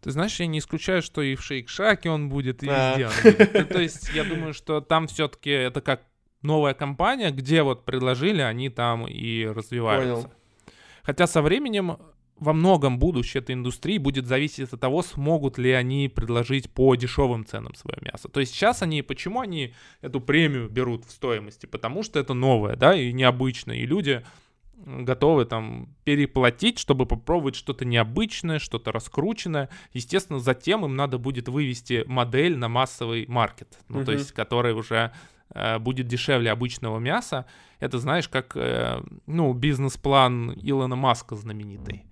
Ты 0.00 0.10
знаешь, 0.10 0.38
я 0.38 0.46
не 0.46 0.60
исключаю, 0.60 1.02
что 1.02 1.22
и 1.22 1.34
в 1.34 1.40
Шейк-Шаке 1.40 2.08
он 2.08 2.28
будет, 2.28 2.62
и 2.62 2.66
везде 2.66 3.06
он 3.06 3.12
будет. 3.22 3.68
То 3.68 3.80
есть 3.80 4.10
я 4.14 4.24
думаю, 4.24 4.54
что 4.54 4.80
там 4.80 5.08
все-таки 5.08 5.50
это 5.50 5.80
как 5.80 6.02
новая 6.42 6.74
компания, 6.74 7.30
где 7.30 7.62
вот 7.62 7.84
предложили, 7.84 8.40
они 8.40 8.70
там 8.70 9.06
и 9.08 9.46
развиваются. 9.46 10.14
Понял. 10.14 10.32
Хотя 11.02 11.26
со 11.26 11.42
временем 11.42 11.98
во 12.38 12.52
многом 12.52 12.98
будущее 12.98 13.42
этой 13.42 13.54
индустрии 13.54 13.98
будет 13.98 14.26
зависеть 14.26 14.72
от 14.72 14.80
того, 14.80 15.02
смогут 15.02 15.58
ли 15.58 15.72
они 15.72 16.08
предложить 16.08 16.70
по 16.70 16.94
дешевым 16.94 17.46
ценам 17.46 17.74
свое 17.74 17.98
мясо. 18.02 18.28
То 18.28 18.40
есть 18.40 18.52
сейчас 18.52 18.82
они, 18.82 19.02
почему 19.02 19.40
они 19.40 19.74
эту 20.02 20.20
премию 20.20 20.68
берут 20.68 21.04
в 21.06 21.10
стоимости? 21.10 21.66
Потому 21.66 22.02
что 22.02 22.18
это 22.18 22.34
новое, 22.34 22.76
да, 22.76 22.94
и 22.94 23.12
необычное, 23.12 23.76
и 23.76 23.86
люди 23.86 24.22
готовы 24.84 25.46
там 25.46 25.88
переплатить, 26.04 26.78
чтобы 26.78 27.06
попробовать 27.06 27.56
что-то 27.56 27.86
необычное, 27.86 28.58
что-то 28.58 28.92
раскрученное. 28.92 29.70
Естественно, 29.94 30.38
затем 30.38 30.84
им 30.84 30.94
надо 30.94 31.18
будет 31.18 31.48
вывести 31.48 32.04
модель 32.06 32.58
на 32.58 32.68
массовый 32.68 33.24
маркет, 33.26 33.78
ну, 33.88 34.00
uh-huh. 34.00 34.04
то 34.04 34.12
есть, 34.12 34.32
который 34.32 34.74
уже 34.74 35.12
э, 35.54 35.78
будет 35.78 36.06
дешевле 36.06 36.50
обычного 36.50 36.98
мяса. 36.98 37.46
Это, 37.80 37.98
знаешь, 37.98 38.28
как, 38.28 38.52
э, 38.54 39.02
ну, 39.26 39.54
бизнес-план 39.54 40.52
Илона 40.62 40.96
Маска 40.96 41.36
знаменитый. 41.36 42.04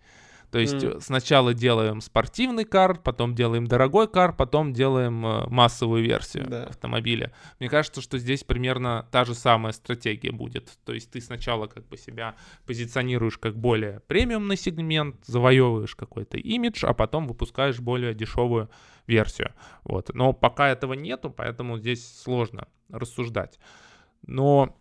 То 0.55 0.61
есть 0.61 0.75
mm. 0.75 1.01
сначала 1.01 1.53
делаем 1.53 2.01
спортивный 2.01 2.65
кар, 2.65 2.97
потом 3.01 3.35
делаем 3.35 3.67
дорогой 3.67 4.07
кар, 4.07 4.33
потом 4.33 4.73
делаем 4.73 5.27
э, 5.27 5.49
массовую 5.49 6.05
версию 6.05 6.47
да. 6.47 6.67
автомобиля. 6.67 7.33
Мне 7.59 7.69
кажется, 7.69 8.01
что 8.01 8.19
здесь 8.19 8.45
примерно 8.45 9.09
та 9.11 9.25
же 9.25 9.35
самая 9.35 9.73
стратегия 9.73 10.31
будет. 10.31 10.71
То 10.85 10.93
есть 10.93 11.11
ты 11.11 11.21
сначала 11.21 11.67
как 11.67 11.89
бы 11.89 11.97
себя 11.97 12.37
позиционируешь 12.67 13.37
как 13.37 13.57
более 13.57 13.99
премиумный 14.07 14.57
сегмент, 14.57 15.17
завоевываешь 15.27 15.97
какой-то 15.97 16.39
имидж, 16.39 16.87
а 16.87 16.95
потом 16.95 17.27
выпускаешь 17.27 17.81
более 17.81 18.15
дешевую 18.15 18.71
версию. 19.09 19.55
Вот. 19.83 20.15
Но 20.15 20.33
пока 20.33 20.69
этого 20.69 20.93
нету, 20.93 21.31
поэтому 21.31 21.79
здесь 21.79 22.07
сложно 22.23 22.69
рассуждать. 22.91 23.59
Но 24.25 24.77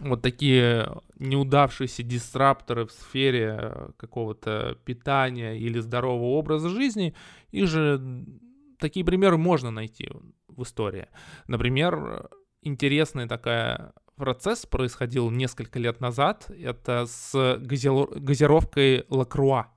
вот 0.00 0.22
такие 0.22 0.88
неудавшиеся 1.22 2.02
дисрапторы 2.02 2.86
в 2.86 2.92
сфере 2.92 3.56
э, 3.60 3.88
какого-то 3.96 4.78
питания 4.84 5.58
или 5.58 5.80
здорового 5.80 6.36
образа 6.38 6.68
жизни, 6.68 7.14
их 7.50 7.68
же 7.68 8.24
такие 8.78 9.04
примеры 9.04 9.36
можно 9.38 9.70
найти 9.70 10.10
в 10.48 10.62
истории. 10.62 11.08
Например, 11.46 12.28
интересный 12.62 13.28
такой 13.28 13.92
процесс 14.16 14.66
происходил 14.66 15.30
несколько 15.30 15.78
лет 15.78 16.00
назад. 16.00 16.50
Это 16.50 17.06
с 17.06 17.58
газировкой 17.60 19.04
Лакруа. 19.08 19.72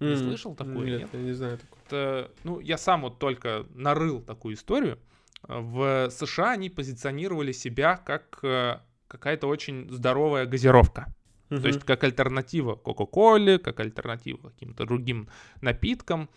Mm. 0.00 0.10
Не 0.10 0.16
слышал 0.16 0.54
такую? 0.54 0.86
Нет, 0.86 1.00
нет, 1.00 1.10
я 1.12 1.20
не 1.20 1.32
знаю 1.32 1.58
такую. 1.58 1.80
Это, 1.86 2.30
ну, 2.42 2.60
я 2.60 2.78
сам 2.78 3.02
вот 3.02 3.18
только 3.18 3.66
нарыл 3.74 4.20
такую 4.20 4.54
историю. 4.54 4.98
В 5.46 6.08
США 6.10 6.52
они 6.52 6.70
позиционировали 6.70 7.52
себя 7.52 7.96
как 7.96 8.38
э, 8.42 8.78
какая-то 9.14 9.46
очень 9.46 9.88
здоровая 9.90 10.44
газировка. 10.44 11.06
Uh-huh. 11.48 11.60
То 11.60 11.68
есть 11.68 11.84
как 11.84 12.02
альтернатива 12.02 12.74
Кока-Коле, 12.74 13.58
как 13.58 13.78
альтернатива 13.78 14.50
каким-то 14.50 14.84
другим 14.86 15.28
напиткам. 15.60 16.28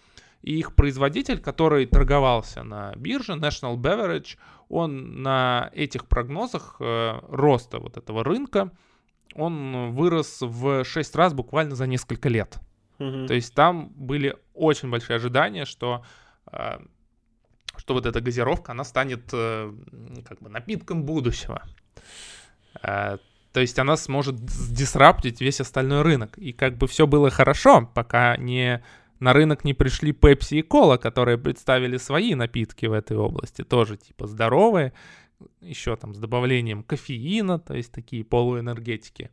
И 0.43 0.59
их 0.59 0.75
производитель, 0.75 1.39
который 1.39 1.87
торговался 1.87 2.63
на 2.63 2.93
бирже, 2.95 3.33
National 3.33 3.75
Beverage, 3.75 4.37
он 4.69 5.23
на 5.23 5.71
этих 5.73 6.05
прогнозах 6.05 6.75
э, 6.79 7.19
роста 7.29 7.79
вот 7.79 7.97
этого 7.97 8.23
рынка, 8.23 8.71
он 9.33 9.91
вырос 9.93 10.41
в 10.41 10.83
6 10.83 11.15
раз 11.15 11.33
буквально 11.33 11.75
за 11.75 11.87
несколько 11.87 12.29
лет. 12.29 12.59
Uh-huh. 12.99 13.25
То 13.25 13.33
есть 13.33 13.55
там 13.55 13.89
были 13.95 14.37
очень 14.53 14.91
большие 14.91 15.15
ожидания, 15.15 15.65
что 15.65 16.05
э, 16.51 16.77
что 17.77 17.93
вот 17.93 18.05
эта 18.05 18.21
газировка, 18.21 18.71
она 18.71 18.83
станет 18.83 19.29
э, 19.33 19.73
как 20.27 20.39
бы 20.41 20.49
напитком 20.49 21.03
будущего. 21.03 21.63
Э, 22.83 23.17
то 23.53 23.61
есть 23.61 23.79
она 23.79 23.97
сможет 23.97 24.35
дисраптить 24.71 25.41
весь 25.41 25.61
остальной 25.61 26.01
рынок. 26.03 26.37
И 26.37 26.53
как 26.53 26.77
бы 26.77 26.87
все 26.87 27.07
было 27.07 27.29
хорошо, 27.29 27.89
пока 27.93 28.37
не 28.37 28.83
на 29.19 29.33
рынок 29.33 29.63
не 29.63 29.73
пришли 29.73 30.11
Pepsi 30.11 30.59
и 30.59 30.61
Cola, 30.61 30.97
которые 30.97 31.37
представили 31.37 31.97
свои 31.97 32.35
напитки 32.35 32.85
в 32.85 32.93
этой 32.93 33.17
области, 33.17 33.63
тоже 33.63 33.97
типа 33.97 34.27
здоровые, 34.27 34.93
еще 35.61 35.95
там 35.95 36.13
с 36.13 36.19
добавлением 36.19 36.83
кофеина, 36.83 37.59
то 37.59 37.75
есть 37.75 37.91
такие 37.91 38.23
полуэнергетики. 38.23 39.31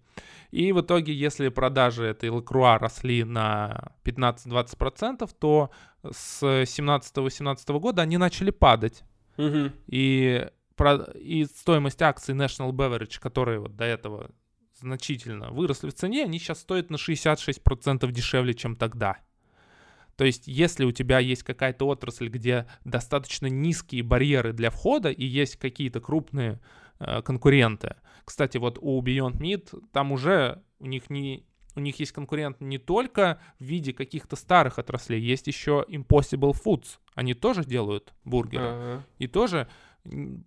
И 0.50 0.72
в 0.72 0.80
итоге, 0.80 1.12
если 1.12 1.48
продажи 1.48 2.04
этой 2.04 2.30
лакруа 2.30 2.78
росли 2.78 3.24
на 3.24 3.92
15-20%, 4.04 5.28
то 5.38 5.70
с 6.10 6.42
17-18 6.42 7.78
года 7.78 8.02
они 8.02 8.18
начали 8.18 8.50
падать. 8.50 9.02
Угу. 9.36 9.72
И 9.88 10.46
и 11.14 11.44
стоимость 11.44 12.02
акций 12.02 12.34
National 12.34 12.72
Beverage, 12.72 13.20
которые 13.20 13.60
вот 13.60 13.76
до 13.76 13.84
этого 13.84 14.30
значительно 14.80 15.50
выросли 15.50 15.90
в 15.90 15.94
цене, 15.94 16.24
они 16.24 16.38
сейчас 16.38 16.60
стоят 16.60 16.90
на 16.90 16.96
66% 16.96 18.10
дешевле, 18.10 18.54
чем 18.54 18.76
тогда. 18.76 19.18
То 20.16 20.24
есть, 20.24 20.46
если 20.46 20.84
у 20.84 20.92
тебя 20.92 21.18
есть 21.18 21.42
какая-то 21.42 21.86
отрасль, 21.86 22.28
где 22.28 22.66
достаточно 22.84 23.46
низкие 23.46 24.02
барьеры 24.02 24.52
для 24.52 24.70
входа 24.70 25.10
и 25.10 25.24
есть 25.24 25.56
какие-то 25.56 26.00
крупные 26.00 26.60
э, 27.00 27.22
конкуренты. 27.22 27.96
Кстати, 28.24 28.58
вот 28.58 28.78
у 28.80 29.02
Beyond 29.02 29.38
Meat 29.38 29.82
там 29.92 30.12
уже 30.12 30.62
у 30.78 30.86
них 30.86 31.10
не 31.10 31.46
у 31.76 31.80
них 31.80 31.98
есть 31.98 32.12
конкурент 32.12 32.60
не 32.60 32.78
только 32.78 33.40
в 33.58 33.64
виде 33.64 33.92
каких-то 33.92 34.36
старых 34.36 34.78
отраслей, 34.78 35.20
есть 35.20 35.48
еще 35.48 35.84
Impossible 35.88 36.52
Foods. 36.52 36.98
Они 37.16 37.34
тоже 37.34 37.64
делают 37.64 38.14
бургеры. 38.24 38.64
Uh-huh. 38.64 39.00
И 39.18 39.26
тоже 39.26 39.68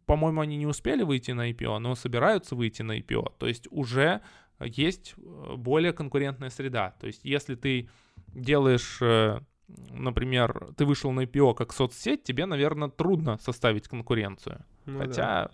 по-моему, 0.06 0.42
они 0.42 0.58
не 0.58 0.68
успели 0.68 1.04
выйти 1.04 1.32
на 1.32 1.50
IPO, 1.50 1.80
но 1.80 1.96
собираются 1.96 2.56
выйти 2.56 2.84
на 2.84 3.00
IPO. 3.00 3.34
То 3.40 3.48
есть 3.48 3.68
уже 3.72 4.22
есть 4.60 5.16
э, 5.18 5.56
более 5.56 5.94
конкурентная 5.94 6.50
среда. 6.50 6.96
То 7.00 7.08
есть 7.08 7.22
если 7.24 7.56
ты 7.56 7.90
делаешь 8.34 9.00
э, 9.02 9.40
например, 9.68 10.74
ты 10.78 10.86
вышел 10.86 11.12
на 11.12 11.22
IPO 11.22 11.56
как 11.56 11.74
соцсеть, 11.74 12.24
тебе, 12.24 12.46
наверное, 12.46 12.90
трудно 12.90 13.38
составить 13.38 13.88
конкуренцию. 13.88 14.66
Ну 14.86 15.00
Хотя 15.00 15.46
да. 15.46 15.52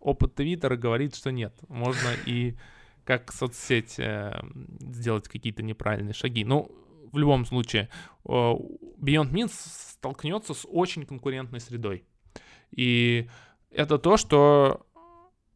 опыт 0.00 0.34
Твиттера 0.34 0.76
говорит, 0.76 1.14
что 1.14 1.30
нет. 1.30 1.54
Можно 1.68 2.08
и 2.26 2.56
как 3.04 3.32
соцсеть 3.32 3.98
э, 3.98 4.40
сделать 4.80 5.28
какие-то 5.28 5.62
неправильные 5.62 6.14
шаги. 6.14 6.44
Ну, 6.44 6.70
в 7.12 7.18
любом 7.18 7.44
случае, 7.44 7.88
э, 8.24 8.28
Beyond 8.28 9.32
Meat 9.32 9.50
столкнется 9.52 10.54
с 10.54 10.66
очень 10.68 11.04
конкурентной 11.04 11.60
средой. 11.60 12.04
И 12.72 13.28
это 13.70 13.98
то, 13.98 14.16
что, 14.16 14.86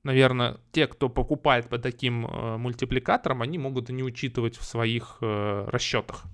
наверное, 0.02 0.58
те, 0.72 0.86
кто 0.86 1.08
покупает 1.08 1.68
по 1.68 1.78
таким 1.78 2.26
э, 2.26 2.56
мультипликаторам, 2.56 3.42
они 3.42 3.58
могут 3.58 3.88
не 3.88 4.02
учитывать 4.02 4.56
в 4.56 4.64
своих 4.64 5.18
э, 5.20 5.66
расчетах. 5.68 6.24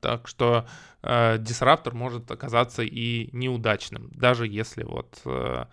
Так 0.00 0.26
что 0.26 0.66
э, 1.02 1.38
дисраптор 1.38 1.94
может 1.94 2.30
оказаться 2.30 2.82
и 2.82 3.28
неудачным, 3.32 4.10
даже 4.12 4.48
если 4.48 4.82
вот 4.82 5.20
э, 5.24 5.66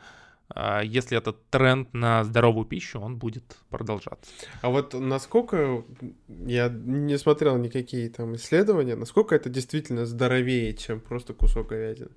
э, 0.55 0.81
если 0.85 1.17
этот 1.17 1.49
тренд 1.49 1.91
на 1.95 2.23
здоровую 2.23 2.65
пищу, 2.65 2.99
он 2.99 3.17
будет 3.17 3.57
продолжаться. 3.69 4.31
А 4.61 4.69
вот 4.69 4.93
насколько, 4.93 5.83
я 6.27 6.69
не 6.69 7.17
смотрел 7.17 7.57
никакие 7.57 8.07
там 8.11 8.35
исследования, 8.35 8.95
насколько 8.95 9.33
это 9.33 9.49
действительно 9.49 10.05
здоровее, 10.05 10.75
чем 10.75 10.99
просто 10.99 11.33
кусок 11.33 11.69
говядины? 11.69 12.11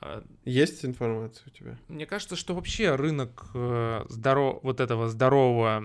Э, 0.00 0.22
Есть 0.44 0.84
информация 0.84 1.44
у 1.46 1.50
тебя? 1.50 1.78
Мне 1.88 2.06
кажется, 2.06 2.36
что 2.36 2.54
вообще 2.54 2.94
рынок 2.94 3.46
э, 3.54 4.04
здоров... 4.08 4.60
вот 4.62 4.80
этого 4.80 5.08
здорового, 5.08 5.84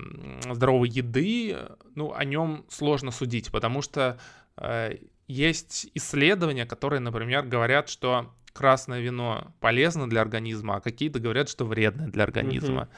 здоровой 0.51 0.89
еды, 0.89 1.57
ну, 1.95 2.13
о 2.13 2.23
нем 2.25 2.65
сложно 2.69 3.11
судить, 3.11 3.51
потому 3.51 3.81
что 3.81 4.19
э, 4.57 4.97
есть 5.27 5.89
исследования, 5.93 6.65
которые, 6.65 6.99
например, 6.99 7.43
говорят, 7.45 7.89
что 7.89 8.33
красное 8.53 9.01
вино 9.01 9.53
полезно 9.59 10.09
для 10.09 10.21
организма, 10.21 10.75
а 10.75 10.81
какие-то 10.81 11.19
говорят, 11.19 11.49
что 11.49 11.65
вредно 11.65 12.09
для 12.09 12.23
организма. 12.23 12.89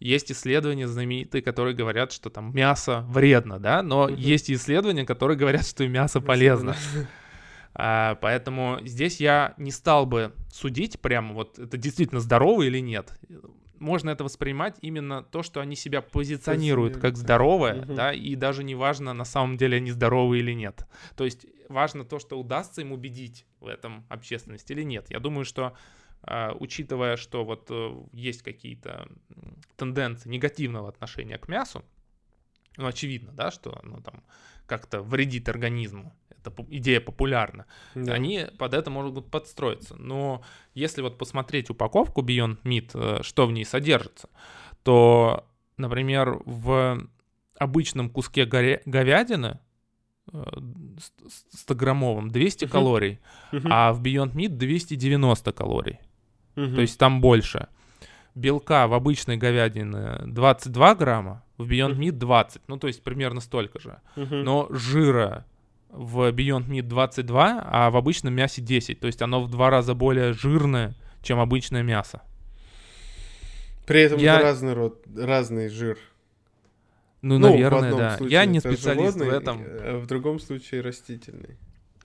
Есть 0.00 0.32
исследования 0.32 0.88
знаменитые, 0.88 1.40
которые 1.40 1.74
говорят, 1.74 2.10
что 2.10 2.28
там 2.28 2.54
мясо 2.54 3.04
вредно, 3.08 3.58
да, 3.58 3.82
но 3.82 4.08
есть 4.08 4.50
исследования, 4.50 5.06
которые 5.06 5.38
говорят, 5.38 5.66
что 5.66 5.86
мясо 5.86 6.20
полезно. 6.20 6.74
А, 7.74 8.14
поэтому 8.16 8.78
здесь 8.82 9.20
я 9.20 9.54
не 9.56 9.70
стал 9.70 10.06
бы 10.06 10.32
судить 10.50 11.00
прямо 11.00 11.34
вот 11.34 11.58
это 11.58 11.76
действительно 11.76 12.20
здорово 12.20 12.62
или 12.62 12.78
нет. 12.78 13.18
Можно 13.80 14.10
это 14.10 14.22
воспринимать 14.24 14.76
именно 14.80 15.22
то, 15.22 15.42
что 15.42 15.60
они 15.60 15.74
себя 15.74 16.00
позиционируют 16.00 16.96
как 16.96 17.16
здоровое, 17.16 17.82
Мгм. 17.82 17.96
да, 17.96 18.12
и 18.12 18.34
даже 18.36 18.62
не 18.62 18.74
важно, 18.74 19.12
на 19.12 19.24
самом 19.24 19.56
деле 19.56 19.78
они 19.78 19.90
здоровы 19.90 20.38
или 20.38 20.52
нет. 20.52 20.86
То 21.16 21.24
есть 21.24 21.46
важно 21.68 22.04
то, 22.04 22.18
что 22.18 22.38
удастся 22.38 22.80
им 22.80 22.92
убедить 22.92 23.46
в 23.60 23.66
этом 23.66 24.06
общественность 24.08 24.70
или 24.70 24.82
нет. 24.82 25.06
Я 25.10 25.18
думаю, 25.18 25.44
что 25.44 25.76
а, 26.22 26.54
учитывая, 26.58 27.16
что 27.16 27.44
вот 27.44 27.66
э, 27.70 27.94
есть 28.12 28.42
какие-то 28.42 29.08
тенденции 29.76 30.28
негативного 30.30 30.88
отношения 30.88 31.36
к 31.36 31.48
мясу, 31.48 31.84
ну, 32.76 32.86
очевидно, 32.86 33.32
да, 33.32 33.50
что 33.50 33.78
оно 33.82 34.00
там 34.00 34.24
как-то 34.66 35.00
вредит 35.02 35.48
организму. 35.48 36.14
Пу- 36.50 36.66
идея 36.70 37.00
популярна. 37.00 37.66
Да. 37.94 38.12
Они 38.14 38.46
под 38.58 38.74
это 38.74 38.90
могут 38.90 39.30
подстроиться. 39.30 39.94
Но 39.98 40.42
если 40.74 41.02
вот 41.02 41.18
посмотреть 41.18 41.70
упаковку 41.70 42.22
Beyond 42.22 42.58
Meat, 42.64 42.90
э, 42.94 43.22
что 43.22 43.46
в 43.46 43.52
ней 43.52 43.64
содержится, 43.64 44.28
то, 44.82 45.46
например, 45.76 46.40
в 46.44 47.06
обычном 47.58 48.10
куске 48.10 48.44
говядины 48.44 49.58
э, 50.32 50.42
ст- 50.98 51.12
ст- 51.30 51.70
100-граммовом 51.70 52.30
200 52.30 52.64
Мгм. 52.64 52.72
калорий, 52.72 53.18
Мгм. 53.52 53.68
а 53.70 53.92
в 53.92 54.00
Beyond 54.02 54.32
Meat 54.32 54.48
290 54.56 55.52
калорий. 55.52 55.98
То 56.54 56.80
есть 56.80 56.98
там 56.98 57.20
больше. 57.20 57.68
Белка 58.34 58.86
в 58.88 58.94
обычной 58.94 59.36
говядине 59.36 60.20
22 60.26 60.94
грамма, 60.94 61.44
в 61.58 61.70
Beyond. 61.70 61.96
Meat 61.98 62.12
20. 62.12 62.62
Ну, 62.68 62.78
то 62.78 62.86
есть 62.88 63.02
примерно 63.04 63.40
столько 63.40 63.78
же. 63.78 64.00
Но 64.16 64.66
жира 64.70 65.44
в 65.94 66.30
Beyond 66.32 66.66
Meat 66.68 66.82
22, 66.82 67.62
а 67.66 67.90
в 67.90 67.96
обычном 67.96 68.34
мясе 68.34 68.60
10. 68.62 69.00
То 69.00 69.06
есть 69.06 69.22
оно 69.22 69.42
в 69.42 69.50
два 69.50 69.70
раза 69.70 69.94
более 69.94 70.32
жирное, 70.32 70.94
чем 71.22 71.38
обычное 71.40 71.82
мясо. 71.82 72.22
При 73.86 74.00
этом 74.00 74.18
я- 74.18 74.36
это 74.36 74.44
разный 74.44 74.72
род, 74.74 75.04
разный 75.16 75.68
жир. 75.68 75.98
Ну, 77.22 77.36
в 77.36 77.40
наверное, 77.40 77.94
да. 77.94 78.16
случае 78.16 78.32
Я 78.32 78.44
не 78.44 78.60
специалист 78.60 79.14
в 79.16 79.18
животный, 79.18 79.36
этом. 79.36 79.62
а 79.64 79.98
в 79.98 80.06
другом 80.06 80.38
случае 80.38 80.80
растительный. 80.82 81.56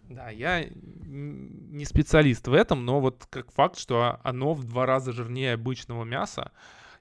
Да, 0.09 0.29
я 0.29 0.65
не 1.05 1.85
специалист 1.85 2.47
в 2.47 2.53
этом, 2.53 2.85
но 2.85 2.99
вот 2.99 3.27
как 3.29 3.51
факт, 3.51 3.77
что 3.77 4.19
оно 4.23 4.53
в 4.53 4.63
два 4.63 4.85
раза 4.85 5.11
жирнее 5.11 5.53
обычного 5.53 6.03
мяса. 6.03 6.51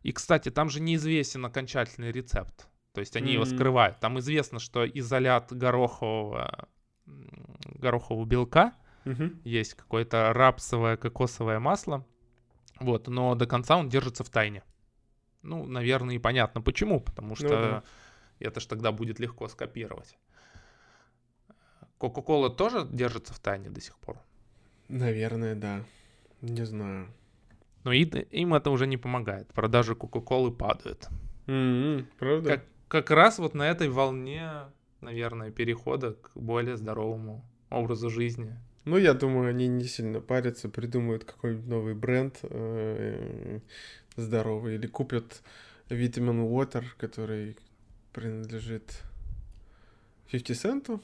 И, 0.02 0.12
кстати, 0.12 0.50
там 0.50 0.68
же 0.68 0.80
неизвестен 0.80 1.44
окончательный 1.44 2.12
рецепт. 2.12 2.68
То 2.92 3.00
есть 3.00 3.16
они 3.16 3.32
его 3.32 3.44
Мгм. 3.44 3.54
скрывают. 3.54 4.00
Там 4.00 4.18
известно, 4.18 4.58
что 4.58 4.84
изолят 4.86 5.52
горохового, 5.52 6.68
горохового 7.74 8.24
белка, 8.26 8.72
Мгм. 9.04 9.40
есть 9.44 9.74
какое-то 9.74 10.32
рапсовое 10.32 10.96
кокосовое 10.96 11.58
масло. 11.60 12.04
Вот, 12.80 13.08
но 13.08 13.34
до 13.34 13.46
конца 13.46 13.76
он 13.76 13.88
держится 13.88 14.22
в 14.24 14.28
тайне. 14.30 14.62
Ну, 15.42 15.64
наверное, 15.66 16.14
и 16.16 16.18
понятно 16.18 16.60
почему, 16.60 17.00
потому 17.00 17.34
что 17.36 17.48
да. 17.48 17.82
это 18.38 18.60
ж 18.60 18.66
тогда 18.66 18.92
будет 18.92 19.18
легко 19.20 19.48
скопировать. 19.48 20.16
Кока-кола 21.98 22.50
тоже 22.50 22.86
держится 22.90 23.32
в 23.34 23.40
тайне 23.40 23.70
до 23.70 23.80
сих 23.80 23.96
пор. 23.98 24.18
Наверное, 24.88 25.54
да. 25.54 25.84
Не 26.40 26.64
знаю. 26.64 27.08
Но 27.84 27.92
и- 27.92 28.04
им 28.04 28.54
это 28.54 28.70
уже 28.70 28.86
не 28.86 28.96
помогает. 28.96 29.48
Продажи 29.52 29.94
Кока-колы 29.94 30.52
падают. 30.52 31.08
М, 31.46 32.06
Правда? 32.18 32.50
Как, 32.58 32.64
как 32.88 33.10
раз 33.10 33.38
вот 33.38 33.54
на 33.54 33.68
этой 33.68 33.88
волне, 33.88 34.50
наверное, 35.00 35.50
перехода 35.50 36.12
к 36.14 36.30
более 36.34 36.76
здоровому 36.76 37.44
образу 37.70 38.10
жизни. 38.10 38.56
Ну, 38.84 38.96
я 38.96 39.12
думаю, 39.14 39.50
они 39.50 39.66
не 39.68 39.84
сильно 39.84 40.20
парятся, 40.20 40.68
придумают 40.68 41.24
какой-нибудь 41.24 41.66
новый 41.66 41.94
бренд 41.94 42.38
э, 42.42 43.60
здоровый 44.16 44.76
или 44.76 44.86
купят 44.86 45.42
Vitamin 45.90 46.48
Water, 46.48 46.84
который 46.96 47.56
принадлежит 48.12 49.02
50 50.30 50.56
Центу? 50.56 51.02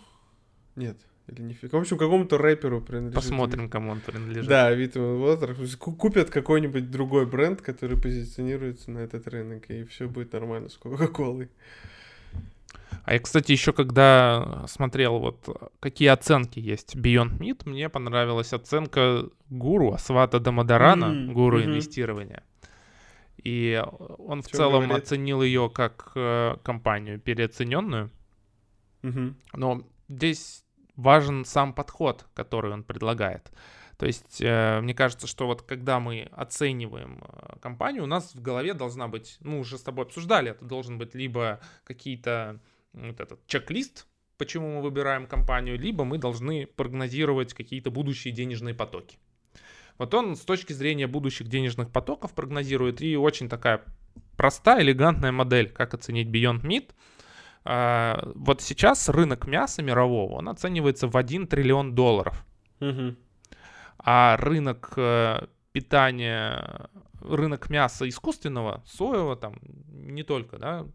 Нет, 0.77 0.97
или 1.29 1.43
не 1.43 1.55
фи- 1.55 1.69
В 1.69 1.75
общем, 1.75 1.99
какому-то 1.99 2.39
рэперу 2.39 2.81
принадлежит. 2.81 3.15
Посмотрим, 3.17 3.69
кому 3.69 3.93
он 3.93 4.01
принадлежит. 4.01 4.49
Да, 4.49 4.75
Vitamin 4.75 5.21
Water. 5.21 5.77
Купят 5.77 6.31
какой-нибудь 6.31 6.91
другой 6.91 7.27
бренд, 7.27 7.61
который 7.61 8.01
позиционируется 8.01 8.91
на 8.91 8.99
этот 9.01 9.29
рынок, 9.29 9.71
и 9.71 9.85
все 9.85 10.09
будет 10.09 10.33
нормально 10.33 10.69
с 10.69 10.77
Кока-Колой. 10.77 11.49
А 13.05 13.13
я, 13.13 13.19
кстати, 13.21 13.53
еще 13.53 13.73
когда 13.73 14.65
смотрел, 14.67 15.19
вот 15.19 15.71
какие 15.81 16.09
оценки 16.09 16.59
есть 16.59 16.97
Beyond 16.97 17.39
Meat, 17.39 17.69
мне 17.69 17.89
понравилась 17.91 18.53
оценка 18.55 19.29
гуру 19.51 19.93
Асвата 19.93 20.41
Дамадарана, 20.41 21.07
М, 21.07 21.35
гуру 21.35 21.59
мгм. 21.59 21.67
инвестирования. 21.67 22.43
И 23.43 23.83
он 24.19 24.41
в 24.43 24.47
Чё 24.49 24.57
целом 24.57 24.85
говорит? 24.85 25.05
оценил 25.05 25.43
ее 25.43 25.69
как 25.69 26.13
э, 26.15 26.57
компанию 26.63 27.21
переоцененную. 27.21 28.11
Мгм. 29.03 29.37
Но 29.53 29.83
здесь 30.09 30.65
важен 30.97 31.45
сам 31.45 31.75
подход, 31.75 32.25
который 32.35 32.73
он 32.73 32.85
предлагает. 32.85 33.53
То 33.99 34.07
есть, 34.07 34.41
э, 34.41 34.81
мне 34.81 34.95
кажется, 34.95 35.27
что 35.27 35.47
вот 35.47 35.61
когда 35.61 36.01
мы 36.01 36.29
оцениваем 36.33 37.23
э, 37.23 37.59
компанию, 37.61 38.05
у 38.05 38.07
нас 38.07 38.35
в 38.35 38.41
голове 38.41 38.73
должна 38.73 39.09
быть, 39.09 39.37
ну, 39.41 39.61
уже 39.61 39.77
с 39.77 39.83
тобой 39.83 40.07
обсуждали, 40.07 40.53
это 40.53 40.65
должен 40.65 40.97
быть 40.97 41.15
либо 41.15 41.61
какие-то 41.85 42.61
вот 42.95 43.21
этот 43.21 43.47
чек-лист, 43.47 44.07
почему 44.39 44.77
мы 44.77 44.83
выбираем 44.83 45.27
компанию, 45.27 45.79
либо 45.79 46.05
мы 46.05 46.19
должны 46.19 46.67
прогнозировать 46.67 47.55
какие-то 47.55 47.91
будущие 47.91 48.33
денежные 48.33 48.75
потоки. 48.75 49.19
Вот 49.99 50.13
он 50.15 50.37
с 50.37 50.41
точки 50.41 50.73
зрения 50.73 51.07
будущих 51.07 51.49
денежных 51.49 51.91
потоков 51.91 52.35
прогнозирует 52.35 53.01
и 53.01 53.17
очень 53.17 53.49
такая 53.49 53.85
простая, 54.37 54.83
элегантная 54.83 55.33
модель, 55.33 55.71
как 55.71 55.95
оценить 55.95 56.29
Beyond 56.29 56.63
Meat. 56.63 56.91
А, 57.65 58.33
Вот 58.35 58.61
сейчас 58.61 59.09
рынок 59.09 59.47
мяса 59.47 59.83
мирового, 59.83 60.35
он 60.35 60.49
оценивается 60.49 61.07
в 61.09 61.17
1 61.17 61.47
триллион 61.47 61.95
долларов. 61.95 62.45
Мгм. 62.81 63.17
А 63.99 64.37
рынок 64.37 64.93
э, 64.97 65.47
питания, 65.73 66.91
рынок 67.21 67.71
мяса 67.71 68.07
искусственного, 68.09 68.83
соевого, 68.87 69.37
там, 69.37 69.55
не 69.89 70.25
только, 70.25 70.59
да, 70.59 70.87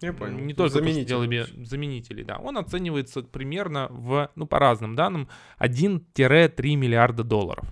Я 0.00 0.12
понял. 0.12 0.38
не 0.38 0.54
только 0.54 0.74
заменителей, 0.74 1.40
лучше. 1.40 1.64
заменителей, 1.64 2.24
да, 2.24 2.38
он 2.38 2.58
оценивается 2.58 3.22
примерно 3.22 3.88
в, 3.90 4.30
ну, 4.34 4.46
по 4.46 4.58
разным 4.58 4.94
данным, 4.94 5.28
1-3 5.58 6.76
миллиарда 6.76 7.24
долларов. 7.24 7.66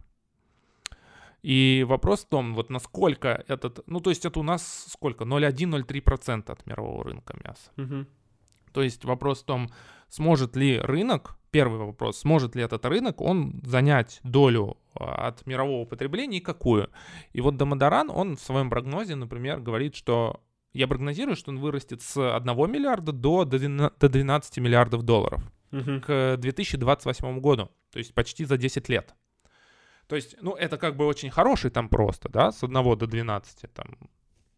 И 1.43 1.85
вопрос 1.87 2.25
в 2.25 2.29
том, 2.29 2.55
вот 2.55 2.71
насколько 2.71 3.45
этот, 3.49 3.87
ну, 3.87 4.01
то 4.01 4.09
есть 4.09 4.25
это 4.25 4.41
у 4.41 4.43
нас 4.43 4.87
сколько, 4.89 5.25
0,1-0,3% 5.25 6.51
от 6.51 6.67
мирового 6.67 7.05
рынка 7.05 7.37
мяса. 7.45 7.71
Мгм. 7.77 8.07
То 8.73 8.83
есть 8.83 9.05
вопрос 9.05 9.43
в 9.43 9.45
том, 9.45 9.71
сможет 10.09 10.57
ли 10.57 10.79
рынок, 10.79 11.37
первый 11.51 11.79
вопрос, 11.79 12.19
сможет 12.19 12.57
ли 12.57 12.63
этот 12.63 12.87
рынок, 12.87 13.21
он 13.21 13.61
занять 13.63 14.21
долю 14.25 14.79
а, 14.95 15.29
от 15.29 15.47
мирового 15.47 15.85
потребления 15.85 16.39
и 16.39 16.41
какую. 16.41 16.91
И 17.33 17.41
вот 17.41 17.57
Дамадаран, 17.57 18.11
он 18.11 18.37
в 18.37 18.41
своем 18.41 18.71
прогнозе, 18.71 19.15
например, 19.15 19.61
говорит, 19.61 19.95
что 19.95 20.41
я 20.75 20.89
прогнозирую, 20.89 21.37
что 21.37 21.51
он 21.51 21.59
вырастет 21.59 22.03
с 22.03 22.17
1 22.17 22.47
миллиарда 22.71 23.13
до, 23.13 23.45
до 23.45 24.09
12 24.09 24.59
миллиардов 24.59 25.03
долларов 25.03 25.43
угу. 25.73 26.01
к 26.01 26.37
2028 26.39 27.41
году, 27.41 27.71
то 27.91 27.99
есть 27.99 28.13
почти 28.15 28.45
за 28.45 28.57
10 28.57 28.89
лет. 28.89 29.15
То 30.09 30.17
есть, 30.17 30.37
ну, 30.43 30.55
это 30.55 30.77
как 30.77 30.97
бы 30.97 31.07
очень 31.07 31.31
хороший 31.31 31.71
там 31.71 31.89
просто, 31.89 32.29
да, 32.29 32.53
с 32.53 32.63
1 32.63 32.99
до 32.99 33.07
12, 33.07 33.73
там, 33.73 33.87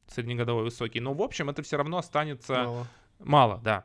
среднегодовой 0.09 0.65
высокий. 0.65 1.01
Но, 1.01 1.15
в 1.15 1.23
общем, 1.23 1.51
это 1.51 1.63
все 1.63 1.77
равно 1.77 1.99
останется 1.99 2.55
мало, 2.55 2.87
мало 3.21 3.61
да. 3.63 3.85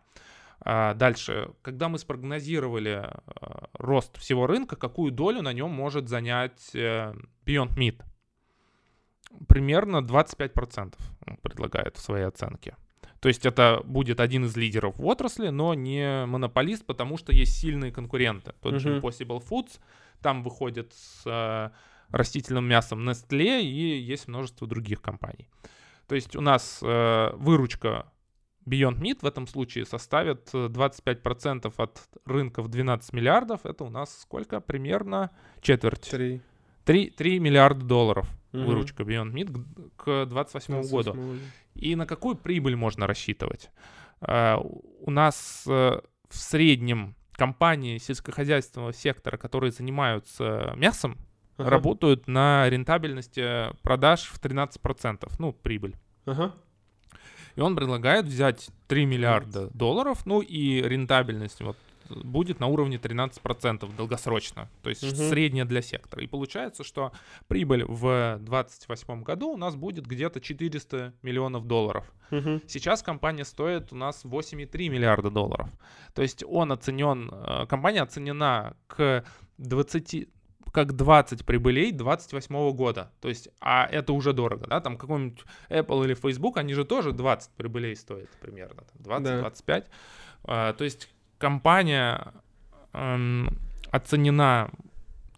А 0.63 0.94
дальше, 0.94 1.52
когда 1.63 1.89
мы 1.89 1.98
спрогнозировали 1.98 3.04
а, 3.04 3.70
рост 3.74 4.17
всего 4.17 4.46
рынка, 4.46 4.76
какую 4.76 5.12
долю 5.12 5.41
на 5.41 5.54
нем 5.54 5.72
может 5.72 6.08
занять 6.08 6.70
э, 6.76 7.13
Beyond 7.46 7.76
Meat? 7.78 8.04
Примерно 9.48 9.98
25% 9.98 10.94
он 11.28 11.38
предлагает 11.38 11.98
в 11.98 12.02
своей 12.02 12.26
оценке. 12.26 12.76
То 13.22 13.28
есть 13.28 13.46
это 13.46 13.82
будет 13.86 14.20
один 14.20 14.46
из 14.46 14.58
лидеров 14.58 14.98
в 14.98 15.06
отрасли, 15.06 15.50
но 15.50 15.76
не 15.76 16.26
монополист, 16.26 16.86
потому 16.86 17.17
что 17.17 17.32
есть 17.32 17.56
сильные 17.56 17.91
конкуренты. 17.91 18.54
Тот 18.62 18.80
же 18.80 19.00
Impossible 19.00 19.44
Foods, 19.48 19.80
там 20.22 20.41
выходит 20.41 20.94
с 20.94 21.24
э, 21.26 21.70
растительным 22.10 22.67
мясом 22.67 23.08
Nestle 23.08 23.62
и 23.62 24.00
есть 24.00 24.28
множество 24.28 24.67
других 24.67 25.02
компаний. 25.02 25.48
То 26.08 26.15
есть 26.15 26.36
у 26.36 26.41
нас 26.41 26.80
э, 26.82 27.32
выручка 27.36 28.12
Beyond 28.67 29.00
Meat 29.00 29.20
в 29.22 29.26
этом 29.26 29.46
случае 29.46 29.86
составит 29.86 30.50
25% 30.54 31.67
э, 31.67 31.84
от 31.84 32.02
рынка 32.26 32.63
в 32.63 32.70
12 32.70 33.13
миллиардов. 33.13 33.65
Это 33.65 33.84
у 33.84 33.89
нас 33.89 34.22
сколько? 34.22 34.60
Примерно 34.62 35.30
четверть. 35.62 36.10
3. 36.10 36.41
3, 36.86 37.10
3 37.12 37.39
миллиарда 37.39 37.86
долларов 37.86 38.28
угу. 38.54 38.64
выручка 38.64 39.04
Beyond 39.04 39.32
Meat 39.34 39.92
к 39.98 40.26
28 40.26 40.90
году. 40.90 41.16
И 41.76 41.96
на 41.96 42.06
какую 42.06 42.36
прибыль 42.36 42.76
можно 42.76 43.08
рассчитывать? 43.08 43.70
Uh, 44.22 44.62
у 45.00 45.10
нас 45.10 45.64
uh, 45.68 46.04
в 46.30 46.36
среднем 46.36 47.16
компании 47.32 47.98
сельскохозяйственного 47.98 48.94
сектора, 48.94 49.38
которые 49.38 49.72
занимаются 49.72 50.74
мясом, 50.76 51.18
ага. 51.58 51.70
работают 51.72 52.28
на 52.28 52.70
рентабельности 52.70 53.76
продаж 53.82 54.26
в 54.26 54.40
13%, 54.40 55.28
ну, 55.40 55.54
прибыль. 55.54 55.96
Ага. 56.26 56.54
И 57.56 57.62
он 57.62 57.76
предлагает 57.76 58.26
взять 58.26 58.70
3 58.88 59.06
миллиарда 59.06 59.70
долларов, 59.72 60.26
ну 60.26 60.42
и 60.42 60.82
рентабельность 60.82 61.62
вот 61.62 61.78
будет 62.24 62.60
на 62.60 62.67
уровне 62.67 62.97
13% 62.97 63.95
долгосрочно, 63.95 64.69
то 64.84 64.89
есть 64.89 65.04
угу. 65.04 65.15
средняя 65.30 65.65
для 65.65 65.82
сектора. 65.82 66.24
И 66.24 66.28
получается, 66.28 66.84
что 66.84 67.12
прибыль 67.47 67.84
в 67.86 68.38
2028 68.39 69.24
году 69.24 69.50
у 69.50 69.58
нас 69.58 69.76
будет 69.76 70.06
где-то 70.06 70.39
400 70.39 71.13
миллионов 71.21 71.65
долларов. 71.67 72.12
Угу. 72.32 72.62
Сейчас 72.67 73.04
компания 73.04 73.45
стоит 73.45 73.91
у 73.91 73.95
нас 73.95 74.26
8,3 74.26 74.89
миллиарда 74.89 75.30
долларов. 75.30 75.69
То 76.13 76.21
есть 76.21 76.43
он 76.47 76.71
оценен, 76.71 77.30
э, 77.32 77.65
компания 77.67 78.02
оценена 78.02 78.76
к 78.88 79.24
20 79.58 80.30
как 80.71 80.95
20 80.95 81.45
прибылей 81.45 81.91
28 81.91 82.71
года. 82.71 83.12
То 83.19 83.30
есть, 83.30 83.50
а 83.60 83.86
это 83.86 84.13
уже 84.13 84.34
дорого, 84.34 84.67
да, 84.67 84.80
там 84.80 84.97
какой-нибудь 84.97 85.43
Apple 85.69 86.06
или 86.06 86.13
Facebook, 86.13 86.58
они 86.58 86.74
же 86.74 86.86
тоже 86.86 87.12
20 87.12 87.52
прибылей 87.52 87.95
стоят 87.95 88.30
примерно, 88.39 88.84
20-25. 89.00 89.63
Да. 89.65 89.84
А, 90.43 90.74
то 90.74 90.84
есть 90.84 91.10
компания 91.41 92.34
эм, 92.93 93.58
оценена 93.91 94.69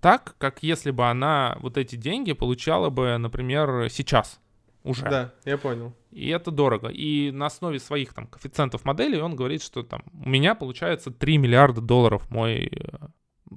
так, 0.01 0.35
как 0.37 0.61
если 0.61 0.91
бы 0.91 1.09
она 1.09 1.57
вот 1.61 1.77
эти 1.77 1.95
деньги 1.95 2.33
получала 2.33 2.89
бы, 2.89 3.17
например, 3.17 3.89
сейчас 3.89 4.41
уже. 4.83 5.03
Да, 5.03 5.33
я 5.45 5.57
понял. 5.57 5.93
И 6.11 6.29
это 6.29 6.51
дорого. 6.51 6.89
И 6.89 7.31
на 7.31 7.45
основе 7.45 7.79
своих 7.79 8.13
там 8.13 8.27
коэффициентов 8.27 8.83
модели 8.83 9.19
он 9.19 9.35
говорит, 9.35 9.63
что 9.63 9.81
там 9.81 10.03
у 10.13 10.29
меня 10.29 10.55
получается 10.55 11.09
3 11.09 11.37
миллиарда 11.37 11.79
долларов 11.79 12.29
мой 12.29 12.69
э, 12.69 13.07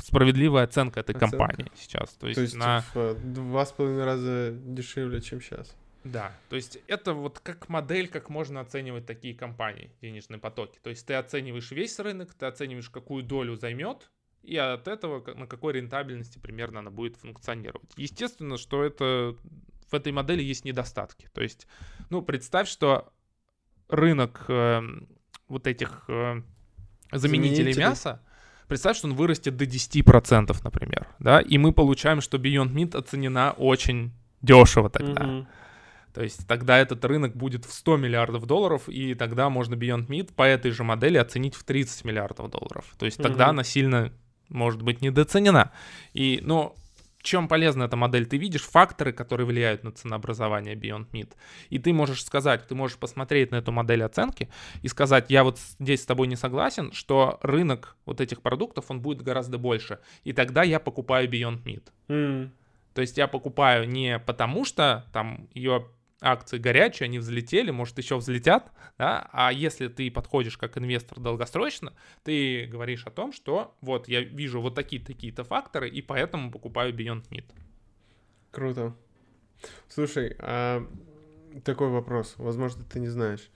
справедливая 0.00 0.64
оценка 0.64 1.00
этой 1.00 1.16
оценка. 1.16 1.37
компании 1.37 1.70
сейчас. 1.74 2.11
То 2.11 2.28
есть, 2.28 2.37
То 2.37 2.42
есть 2.42 2.56
на... 2.56 2.85
в 2.94 3.14
два 3.24 3.66
с 3.66 3.72
половиной 3.72 4.04
раза 4.04 4.52
дешевле, 4.52 5.20
чем 5.20 5.40
сейчас. 5.40 5.74
Да, 6.12 6.33
то 6.49 6.57
есть 6.57 6.79
это 6.87 7.14
вот 7.14 7.40
как 7.40 7.69
модель, 7.69 8.09
как 8.09 8.29
можно 8.29 8.61
оценивать 8.61 9.07
такие 9.07 9.35
компании, 9.35 9.90
денежные 10.01 10.38
потоки. 10.38 10.79
То 10.83 10.90
есть 10.90 11.07
ты 11.07 11.14
оцениваешь 11.14 11.71
весь 11.71 11.99
рынок, 11.99 12.35
ты 12.35 12.47
оцениваешь, 12.47 12.90
какую 12.90 13.25
долю 13.25 13.57
займет, 13.57 14.11
и 14.42 14.57
от 14.57 14.87
этого 14.87 15.35
на 15.35 15.47
какой 15.47 15.75
рентабельности 15.75 16.38
примерно 16.38 16.81
она 16.81 16.90
будет 16.90 17.16
функционировать. 17.16 17.92
Естественно, 17.97 18.57
что 18.57 18.85
это 18.85 19.37
в 19.90 19.95
этой 19.95 20.12
модели 20.12 20.42
есть 20.42 20.64
недостатки. 20.64 21.29
То 21.33 21.42
есть, 21.42 21.66
ну, 22.11 22.23
представь, 22.23 22.69
что 22.69 23.12
рынок 23.88 24.45
э, 24.49 24.83
вот 25.49 25.66
этих 25.66 26.05
э, 26.09 26.42
заменителей, 27.12 27.73
заменителей 27.73 27.75
мяса, 27.77 28.23
представь, 28.69 28.97
что 28.97 29.09
он 29.09 29.14
вырастет 29.14 29.57
до 29.57 29.64
10%, 29.64 30.57
например, 30.62 31.09
да, 31.19 31.40
и 31.40 31.59
мы 31.59 31.73
получаем, 31.73 32.21
что 32.21 32.37
Beyond 32.37 32.73
Meat 32.73 32.97
оценена 32.97 33.53
очень 33.53 34.12
дешево 34.42 34.90
тогда. 34.90 35.23
Mm-hmm. 35.23 35.47
То 36.16 36.22
есть 36.22 36.48
тогда 36.48 36.79
этот 36.79 37.05
рынок 37.05 37.37
будет 37.37 37.66
в 37.66 37.72
100 37.74 37.98
миллиардов 37.98 38.46
долларов, 38.46 38.88
и 38.88 39.14
тогда 39.14 39.50
можно 39.50 39.74
Beyond 39.74 40.07
Meat 40.07 40.33
по 40.33 40.44
этой 40.44 40.70
же 40.70 40.83
модели 40.83 41.18
оценить 41.18 41.55
в 41.55 41.62
30 41.62 42.07
миллиардов 42.07 42.50
долларов. 42.50 42.87
То 42.98 43.05
есть 43.05 43.18
тогда 43.18 43.44
mm-hmm. 43.44 43.50
она 43.50 43.64
сильно, 43.64 44.12
может 44.48 44.81
быть, 44.81 45.02
недооценена. 45.02 45.72
И, 46.14 46.40
ну, 46.42 46.74
чем 47.20 47.48
полезна 47.48 47.83
эта 47.83 47.96
модель? 47.96 48.24
Ты 48.24 48.38
видишь 48.38 48.62
факторы, 48.62 49.12
которые 49.12 49.46
влияют 49.46 49.85
на 49.85 49.92
ценообразование 49.92 50.74
Beyond 50.74 51.11
Meat. 51.12 51.35
И 51.68 51.79
ты 51.79 51.92
можешь 51.92 52.24
сказать, 52.24 52.66
ты 52.66 52.74
можешь 52.74 52.96
посмотреть 52.96 53.50
на 53.50 53.57
эту 53.57 53.70
модель 53.70 54.02
оценки 54.02 54.48
и 54.81 54.88
сказать, 54.88 55.26
я 55.29 55.44
вот 55.44 55.59
здесь 55.79 56.00
с 56.00 56.07
тобой 56.07 56.29
не 56.29 56.37
согласен, 56.37 56.92
что 56.92 57.38
рынок 57.42 57.94
вот 58.07 58.22
этих 58.22 58.40
продуктов, 58.40 58.87
он 58.88 59.02
будет 59.02 59.20
гораздо 59.20 59.59
больше. 59.59 59.98
И 60.24 60.33
тогда 60.33 60.62
я 60.62 60.81
покупаю 60.81 61.29
Beyond 61.29 61.62
Meat. 61.64 61.83
Mm. 62.09 62.50
То 62.94 63.02
есть 63.02 63.18
я 63.18 63.29
покупаю 63.29 63.87
не 63.87 64.18
потому, 64.18 64.64
что 64.64 65.05
там 65.12 65.46
ее 65.52 65.85
акции 66.20 66.59
горячие, 66.59 67.07
они 67.07 67.18
взлетели, 67.18 67.70
может, 67.70 67.98
еще 67.98 68.16
взлетят, 68.16 68.72
да, 68.98 69.29
а 69.33 69.52
если 69.52 69.88
ты 69.88 70.11
подходишь 70.11 70.57
как 70.57 70.79
инвестор 70.79 71.20
долгосрочно, 71.20 71.92
ты 72.24 72.66
говоришь 72.66 73.07
о 73.07 73.11
том, 73.11 73.33
что 73.33 73.76
вот 73.81 74.09
я 74.09 74.20
вижу 74.22 74.61
вот 74.61 74.74
такие-такие-то 74.74 75.44
факторы, 75.44 75.88
и 75.88 76.02
поэтому 76.02 76.50
покупаю 76.50 76.94
Beyond 76.94 77.29
Meat. 77.31 77.46
Круто. 78.50 78.96
Слушай, 79.88 80.37
а 80.38 80.87
такой 81.64 81.88
вопрос, 81.88 82.35
возможно, 82.38 82.85
ты 82.85 83.00
не 83.00 83.09
знаешь. 83.09 83.50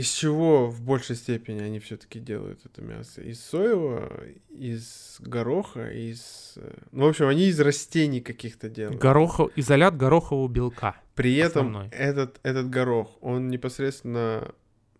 Из 0.00 0.10
чего 0.12 0.66
в 0.66 0.80
большей 0.80 1.14
степени 1.14 1.60
они 1.60 1.78
все-таки 1.78 2.20
делают 2.20 2.64
это 2.64 2.80
мясо? 2.80 3.20
Из 3.20 3.38
соевого, 3.38 4.10
из 4.48 5.16
гороха, 5.20 5.90
из... 5.90 6.54
Э, 6.56 6.72
ну, 6.90 7.04
в 7.04 7.08
общем, 7.10 7.28
они 7.28 7.48
из 7.48 7.60
растений 7.60 8.22
каких-то 8.22 8.70
делают. 8.70 8.98
Горохов... 8.98 9.50
Изолят 9.56 9.98
горохового 9.98 10.48
белка. 10.48 10.96
При 11.14 11.36
этом 11.36 11.76
этот, 11.92 12.40
этот 12.42 12.70
горох, 12.70 13.18
он 13.20 13.48
непосредственно 13.48 14.54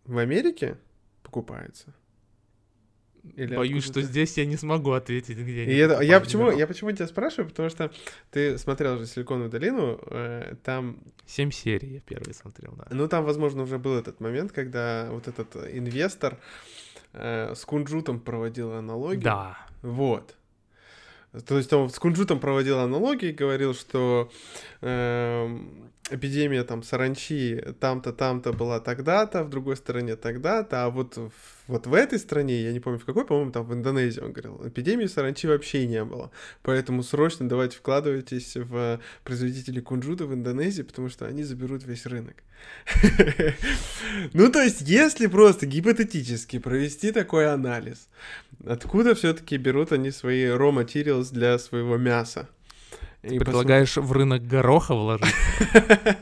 в 0.05 0.19
Америке 0.19 0.77
покупается? 1.23 1.95
Или 3.37 3.55
Боюсь, 3.55 3.85
что 3.85 4.01
здесь 4.01 4.37
я 4.39 4.47
не 4.47 4.57
смогу 4.57 4.93
ответить, 4.93 5.37
где 5.37 5.65
и 5.65 5.77
это, 5.77 6.01
я 6.01 6.21
почему 6.21 6.51
я 6.51 6.67
почему 6.67 6.91
тебя 6.93 7.07
спрашиваю, 7.07 7.49
потому 7.51 7.69
что 7.69 7.91
ты 8.31 8.57
смотрел 8.59 8.99
же 8.99 9.07
Силиконовую 9.07 9.51
долину, 9.51 10.01
э, 10.07 10.55
там 10.65 10.99
семь 11.27 11.51
серий 11.51 11.95
я 11.95 12.01
первый 12.01 12.33
смотрел, 12.35 12.73
да. 12.77 12.87
Ну 12.91 13.09
там, 13.09 13.25
возможно, 13.25 13.63
уже 13.63 13.79
был 13.79 13.97
этот 13.97 14.21
момент, 14.21 14.53
когда 14.53 15.09
вот 15.11 15.29
этот 15.29 15.55
инвестор 15.71 16.39
э, 17.13 17.55
с 17.55 17.65
кунжутом 17.65 18.21
проводил 18.21 18.73
аналогию. 18.73 19.23
Да. 19.23 19.59
Вот. 19.83 20.35
То 21.47 21.59
есть 21.59 21.73
он 21.73 21.91
с 21.91 21.99
кунжутом 21.99 22.41
проводил 22.41 22.79
аналогии, 22.79 23.33
говорил, 23.33 23.75
что 23.75 24.31
э, 24.81 25.59
эпидемия 26.11 26.65
там 26.65 26.83
саранчи 26.83 27.63
там-то, 27.81 28.13
там-то 28.13 28.53
была 28.53 28.81
тогда-то, 28.81 29.45
в 29.45 29.51
другой 29.51 29.77
стороне 29.77 30.17
тогда-то, 30.17 30.85
а 30.85 30.91
вот, 30.91 31.19
вот 31.67 31.87
в 31.87 31.95
этой 31.95 32.19
стране, 32.19 32.63
я 32.63 32.73
не 32.73 32.81
помню 32.81 32.99
в 32.99 33.05
какой, 33.05 33.25
по-моему, 33.25 33.53
там 33.53 33.65
в 33.65 33.73
Индонезии 33.73 34.21
он 34.21 34.33
говорил, 34.33 34.61
эпидемии 34.67 35.07
саранчи 35.07 35.47
вообще 35.47 35.87
не 35.87 36.05
было. 36.05 36.31
Поэтому 36.63 37.03
срочно 37.03 37.49
давайте 37.49 37.77
вкладывайтесь 37.77 38.57
в 38.57 39.01
производителей 39.25 39.81
кунжута 39.81 40.27
в 40.27 40.35
Индонезии, 40.35 40.83
потому 40.83 41.09
что 41.09 41.27
они 41.27 41.43
заберут 41.45 41.85
весь 41.85 42.07
рынок. 42.07 42.37
Ну, 44.33 44.51
то 44.51 44.63
есть, 44.63 44.83
если 44.83 45.27
просто 45.27 45.67
гипотетически 45.67 46.59
провести 46.59 47.13
такой 47.13 47.51
анализ, 47.53 48.09
откуда 48.67 49.15
все-таки 49.15 49.57
берут 49.57 49.93
они 49.93 50.11
свои 50.11 50.45
raw 50.45 50.73
materials 50.73 51.33
для 51.33 51.59
своего 51.59 51.97
мяса? 51.97 52.49
Ты 53.23 53.37
и 53.37 53.39
предлагаешь 53.39 53.95
посмотри... 53.95 54.09
в 54.09 54.13
рынок 54.13 54.47
гороха 54.47 54.95
вложить? 54.95 55.35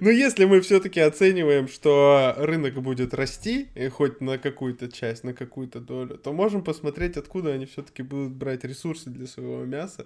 Ну, 0.00 0.10
если 0.10 0.46
мы 0.46 0.60
все-таки 0.62 1.00
оцениваем, 1.00 1.68
что 1.68 2.34
рынок 2.38 2.74
будет 2.82 3.14
расти, 3.14 3.68
и 3.74 3.88
хоть 3.88 4.20
на 4.20 4.36
какую-то 4.36 4.90
часть, 4.90 5.24
на 5.24 5.32
какую-то 5.32 5.80
долю, 5.80 6.18
то 6.18 6.32
можем 6.32 6.62
посмотреть, 6.62 7.16
откуда 7.16 7.52
они 7.52 7.66
все-таки 7.66 8.02
будут 8.02 8.32
брать 8.32 8.64
ресурсы 8.64 9.10
для 9.10 9.26
своего 9.26 9.64
мяса. 9.64 10.04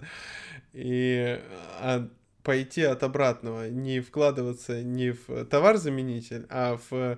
И 0.73 1.39
а, 1.79 2.07
пойти 2.43 2.83
от 2.83 3.03
обратного, 3.03 3.69
не 3.69 3.99
вкладываться 4.01 4.83
не 4.83 5.11
в 5.11 5.45
товар-заменитель, 5.45 6.45
а 6.49 6.79
в 6.89 7.17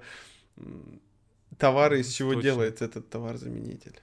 товары, 1.58 2.00
из 2.00 2.12
чего 2.12 2.34
Точно. 2.34 2.44
делается 2.44 2.86
этот 2.86 3.10
товар-заменитель. 3.10 4.00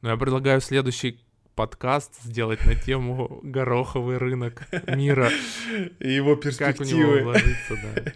Ну, 0.00 0.10
я 0.10 0.16
предлагаю 0.16 0.60
следующий 0.60 1.18
подкаст 1.54 2.20
сделать 2.22 2.64
на 2.66 2.74
тему 2.74 3.40
гороховый 3.42 4.18
рынок 4.18 4.66
мира. 4.86 5.30
И 5.98 6.12
его 6.12 6.36
перспективы. 6.36 6.72
Как 6.72 6.86
в 6.86 6.92
него 6.92 7.22
вложиться, 7.24 7.76
да. 7.82 8.12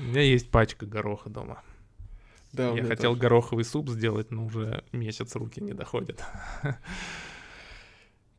У 0.00 0.04
меня 0.04 0.22
есть 0.22 0.50
пачка 0.50 0.86
гороха 0.86 1.30
дома. 1.30 1.62
Да, 2.52 2.70
Я 2.72 2.84
хотел 2.84 3.12
тоже. 3.12 3.20
гороховый 3.22 3.64
суп 3.64 3.88
сделать, 3.88 4.30
но 4.30 4.44
уже 4.44 4.84
месяц 4.92 5.34
руки 5.36 5.60
не 5.62 5.72
доходят. 5.72 6.22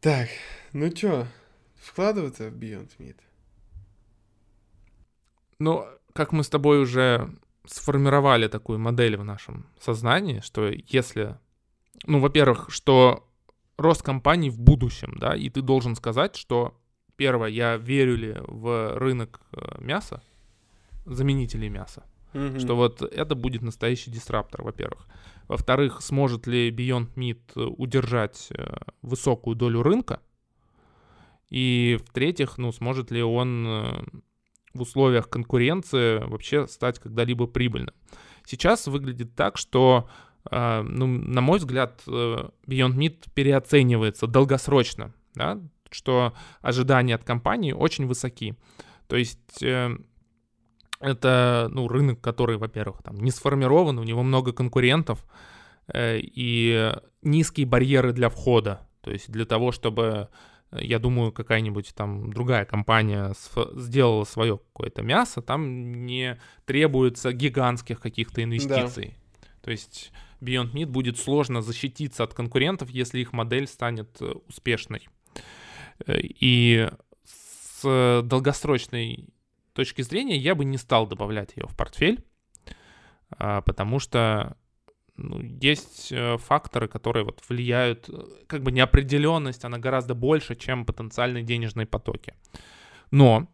Так, 0.02 0.30
ну 0.74 0.90
чё, 0.92 1.26
вкладываться 1.78 2.50
в 2.50 2.54
Beyond 2.54 2.92
Meat? 3.00 3.16
Ну, 5.60 5.88
как 6.14 6.32
мы 6.32 6.44
с 6.44 6.50
тобой 6.50 6.82
уже 6.82 7.34
сформировали 7.66 8.48
такую 8.50 8.80
модель 8.80 9.16
в 9.18 9.24
нашем 9.24 9.66
сознании, 9.80 10.42
что 10.42 10.68
если, 10.68 11.38
ну, 12.06 12.20
во-первых, 12.20 12.68
что 12.70 13.28
рост 13.78 14.02
компаний 14.04 14.50
в 14.50 14.60
будущем, 14.60 15.16
да, 15.20 15.36
и 15.36 15.50
ты 15.50 15.62
должен 15.62 15.96
сказать, 15.96 16.36
что 16.36 16.80
первое, 17.16 17.50
я 17.50 17.78
верю 17.78 18.16
ли 18.16 18.36
в 18.40 18.98
рынок 18.98 19.42
э, 19.52 19.82
мяса, 19.82 20.22
заменителей 21.06 21.70
мяса, 21.70 22.04
mm-hmm. 22.34 22.60
что 22.60 22.76
вот 22.76 23.02
это 23.02 23.36
будет 23.36 23.62
настоящий 23.62 24.12
дисраптор, 24.12 24.64
во-первых. 24.64 25.08
Во-вторых, 25.48 26.02
сможет 26.02 26.48
ли 26.48 26.72
Beyond 26.72 27.14
Meat 27.16 27.62
удержать 27.78 28.48
э, 28.52 28.78
высокую 29.02 29.56
долю 29.56 29.84
рынка, 29.84 30.22
и 31.50 32.00
в-третьих, 32.04 32.58
ну, 32.58 32.72
сможет 32.72 33.12
ли 33.12 33.22
он 33.22 33.68
э, 33.68 34.04
в 34.74 34.82
условиях 34.82 35.30
конкуренции 35.30 36.18
вообще 36.18 36.68
стать 36.68 37.00
когда-либо 37.00 37.46
прибыльным. 37.46 37.94
Сейчас 38.46 38.88
выглядит 38.88 39.36
так, 39.36 39.58
что, 39.58 40.10
ну, 40.52 41.08
на 41.08 41.42
мой 41.42 41.60
взгляд, 41.60 42.02
э, 42.08 42.50
Beyond 42.68 42.96
Meat 42.96 43.30
переоценивается 43.34 44.28
долгосрочно, 44.28 45.14
да, 45.36 45.60
что 45.90 46.34
ожидания 46.62 47.16
от 47.16 47.24
компании 47.24 47.72
очень 47.72 48.08
высоки. 48.08 48.56
То 49.08 49.16
есть 49.16 49.62
э, 49.64 49.96
это 51.00 51.70
ну, 51.72 51.88
рынок, 51.88 52.22
который, 52.22 52.58
во-первых, 52.58 53.04
там 53.04 53.18
не 53.18 53.32
сформирован, 53.32 54.00
у 54.00 54.04
него 54.04 54.24
много 54.24 54.54
конкурентов 54.54 55.26
э, 55.88 56.20
и 56.22 56.94
низкие 57.22 57.66
барьеры 57.66 58.12
для 58.12 58.30
входа. 58.30 58.88
То 59.02 59.12
есть 59.12 59.32
для 59.32 59.46
того, 59.46 59.72
чтобы 59.72 60.30
я 60.72 61.00
думаю, 61.00 61.32
какая-нибудь 61.32 61.94
там 61.96 62.34
другая 62.34 62.66
компания 62.66 63.34
сделала 63.76 64.24
свое 64.24 64.58
какое-то 64.58 65.04
мясо, 65.04 65.42
там 65.42 66.06
не 66.06 66.40
требуется 66.66 67.32
гигантских 67.32 68.00
каких-то 68.00 68.44
инвестиций. 68.44 69.16
Да. 69.16 69.48
То 69.62 69.72
есть 69.72 70.12
Beyond 70.44 70.74
Meat 70.74 70.86
будет 70.88 71.18
сложно 71.18 71.62
защититься 71.62 72.24
от 72.24 72.34
конкурентов, 72.34 72.90
если 72.90 73.20
их 73.20 73.34
модель 73.34 73.68
станет 73.68 74.22
э, 74.22 74.34
успешной. 74.48 75.08
Э, 76.06 76.20
и 76.20 76.90
с 77.26 78.22
долгосрочной 78.24 79.30
точки 79.74 80.02
зрения 80.02 80.38
я 80.38 80.56
бы 80.56 80.66
не 80.66 80.78
стал 80.78 81.08
добавлять 81.08 81.54
ее 81.56 81.68
в 81.68 81.76
портфель, 81.76 82.24
а, 83.32 83.62
потому 83.62 84.00
что 84.00 84.56
ну, 85.16 85.42
есть 85.42 86.12
э, 86.12 86.38
факторы, 86.38 86.88
которые 86.88 87.24
вот 87.24 87.42
влияют, 87.48 88.10
как 88.48 88.64
бы 88.64 88.72
неопределенность, 88.72 89.66
она 89.66 89.78
гораздо 89.78 90.16
больше, 90.16 90.56
чем 90.56 90.86
потенциальные 90.86 91.44
денежные 91.44 91.86
потоки. 91.86 92.34
Но 93.12 93.48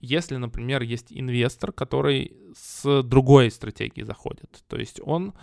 если, 0.00 0.36
например, 0.36 0.82
есть 0.82 1.06
инвестор, 1.10 1.72
который 1.72 2.36
с 2.54 3.02
другой 3.02 3.50
стратегией 3.50 4.04
заходит, 4.04 4.64
то 4.68 4.76
есть 4.76 5.00
он, 5.02 5.34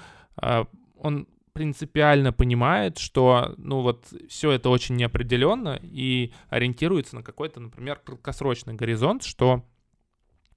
э, 0.42 0.66
он 1.02 1.28
принципиально 1.54 2.32
понимает, 2.32 2.98
что, 2.98 3.54
ну 3.58 3.82
вот, 3.82 4.06
все 4.30 4.52
это 4.52 4.70
очень 4.70 4.96
неопределенно 4.96 5.80
и 5.82 6.32
ориентируется 6.50 7.16
на 7.16 7.24
какой-то, 7.24 7.60
например, 7.60 7.98
краткосрочный 7.98 8.74
горизонт, 8.74 9.24
что, 9.24 9.66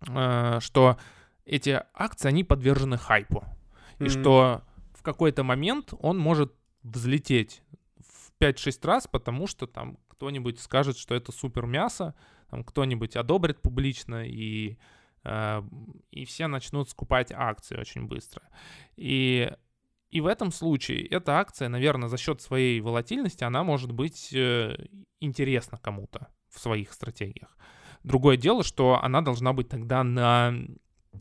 что 0.00 0.98
эти 1.44 1.82
акции, 1.94 2.28
они 2.28 2.44
подвержены 2.44 2.96
хайпу. 2.96 3.44
Mm-hmm. 3.98 4.06
И 4.06 4.08
что 4.08 4.62
какой-то 5.04 5.44
момент 5.44 5.92
он 6.00 6.18
может 6.18 6.52
взлететь 6.82 7.62
в 7.98 8.32
5-6 8.40 8.86
раз, 8.86 9.06
потому 9.06 9.46
что 9.46 9.68
там 9.68 9.98
кто-нибудь 10.08 10.58
скажет, 10.58 10.98
что 10.98 11.14
это 11.14 11.30
супер 11.30 11.66
мясо, 11.66 12.14
там 12.50 12.64
кто-нибудь 12.64 13.14
одобрит 13.14 13.60
публично, 13.60 14.26
и, 14.26 14.78
э, 15.22 15.62
и 16.10 16.24
все 16.24 16.46
начнут 16.48 16.88
скупать 16.88 17.30
акции 17.32 17.76
очень 17.76 18.06
быстро. 18.06 18.42
И, 18.96 19.52
и 20.14 20.20
в 20.20 20.26
этом 20.26 20.52
случае 20.52 21.04
эта 21.06 21.38
акция, 21.38 21.68
наверное, 21.68 22.08
за 22.08 22.18
счет 22.18 22.40
своей 22.40 22.80
волатильности, 22.80 23.42
она 23.42 23.64
может 23.64 23.90
быть 23.90 24.32
э, 24.32 24.76
интересна 25.20 25.76
кому-то 25.76 26.28
в 26.54 26.60
своих 26.60 26.92
стратегиях. 26.92 27.58
Другое 28.04 28.36
дело, 28.36 28.62
что 28.62 29.00
она 29.02 29.22
должна 29.22 29.52
быть 29.52 29.68
тогда 29.68 30.04
на 30.04 30.54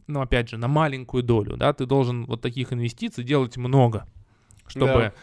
ну, 0.06 0.22
опять 0.22 0.50
же, 0.50 0.58
на 0.58 0.68
маленькую 0.68 1.24
долю, 1.24 1.58
да, 1.58 1.74
ты 1.74 1.88
должен 1.88 2.26
вот 2.26 2.42
таких 2.42 2.72
инвестиций 2.72 3.24
делать 3.24 3.58
много, 3.58 4.08
чтобы, 4.68 5.14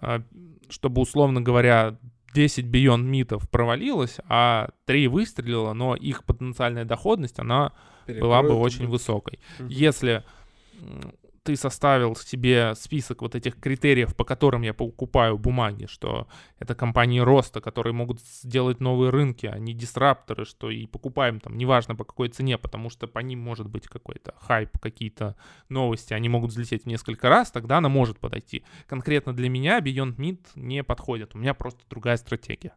да. 0.00 0.24
чтобы 0.68 1.00
условно 1.00 1.40
говоря, 1.40 1.96
10 2.34 2.64
Beyond 2.64 3.02
митов 3.02 3.48
провалилось, 3.48 4.18
а 4.28 4.70
3 4.86 5.06
выстрелило, 5.06 5.72
но 5.72 5.94
их 5.94 6.24
потенциальная 6.24 6.84
доходность, 6.84 7.38
она 7.38 7.74
Перекроет 8.06 8.22
была 8.22 8.42
бы 8.42 8.54
очень 8.54 8.88
высокой. 8.88 9.38
Угу. 9.60 9.68
Если 9.68 10.24
ты 11.44 11.56
составил 11.56 12.16
себе 12.16 12.74
список 12.74 13.22
вот 13.22 13.34
этих 13.34 13.60
критериев, 13.60 14.16
по 14.16 14.24
которым 14.24 14.62
я 14.62 14.72
покупаю 14.72 15.38
бумаги, 15.38 15.86
что 15.86 16.26
это 16.58 16.74
компании 16.74 17.20
роста, 17.20 17.60
которые 17.60 17.92
могут 17.92 18.20
сделать 18.20 18.80
новые 18.80 19.10
рынки, 19.10 19.46
а 19.46 19.58
не 19.58 19.74
дисрапторы, 19.74 20.46
что 20.46 20.70
и 20.70 20.86
покупаем 20.86 21.40
там, 21.40 21.56
неважно 21.56 21.94
по 21.94 22.04
какой 22.04 22.30
цене, 22.30 22.56
потому 22.56 22.88
что 22.88 23.06
по 23.06 23.18
ним 23.18 23.40
может 23.40 23.68
быть 23.68 23.86
какой-то 23.86 24.34
хайп, 24.38 24.78
какие-то 24.78 25.36
новости, 25.68 26.14
они 26.14 26.30
могут 26.30 26.50
взлететь 26.50 26.86
несколько 26.86 27.28
раз, 27.28 27.50
тогда 27.50 27.78
она 27.78 27.90
может 27.90 28.18
подойти. 28.18 28.64
Конкретно 28.86 29.34
для 29.34 29.50
меня 29.50 29.80
Beyond 29.80 30.16
Meat 30.16 30.40
не 30.54 30.82
подходит, 30.82 31.34
у 31.34 31.38
меня 31.38 31.52
просто 31.52 31.82
другая 31.90 32.16
стратегия. 32.16 32.72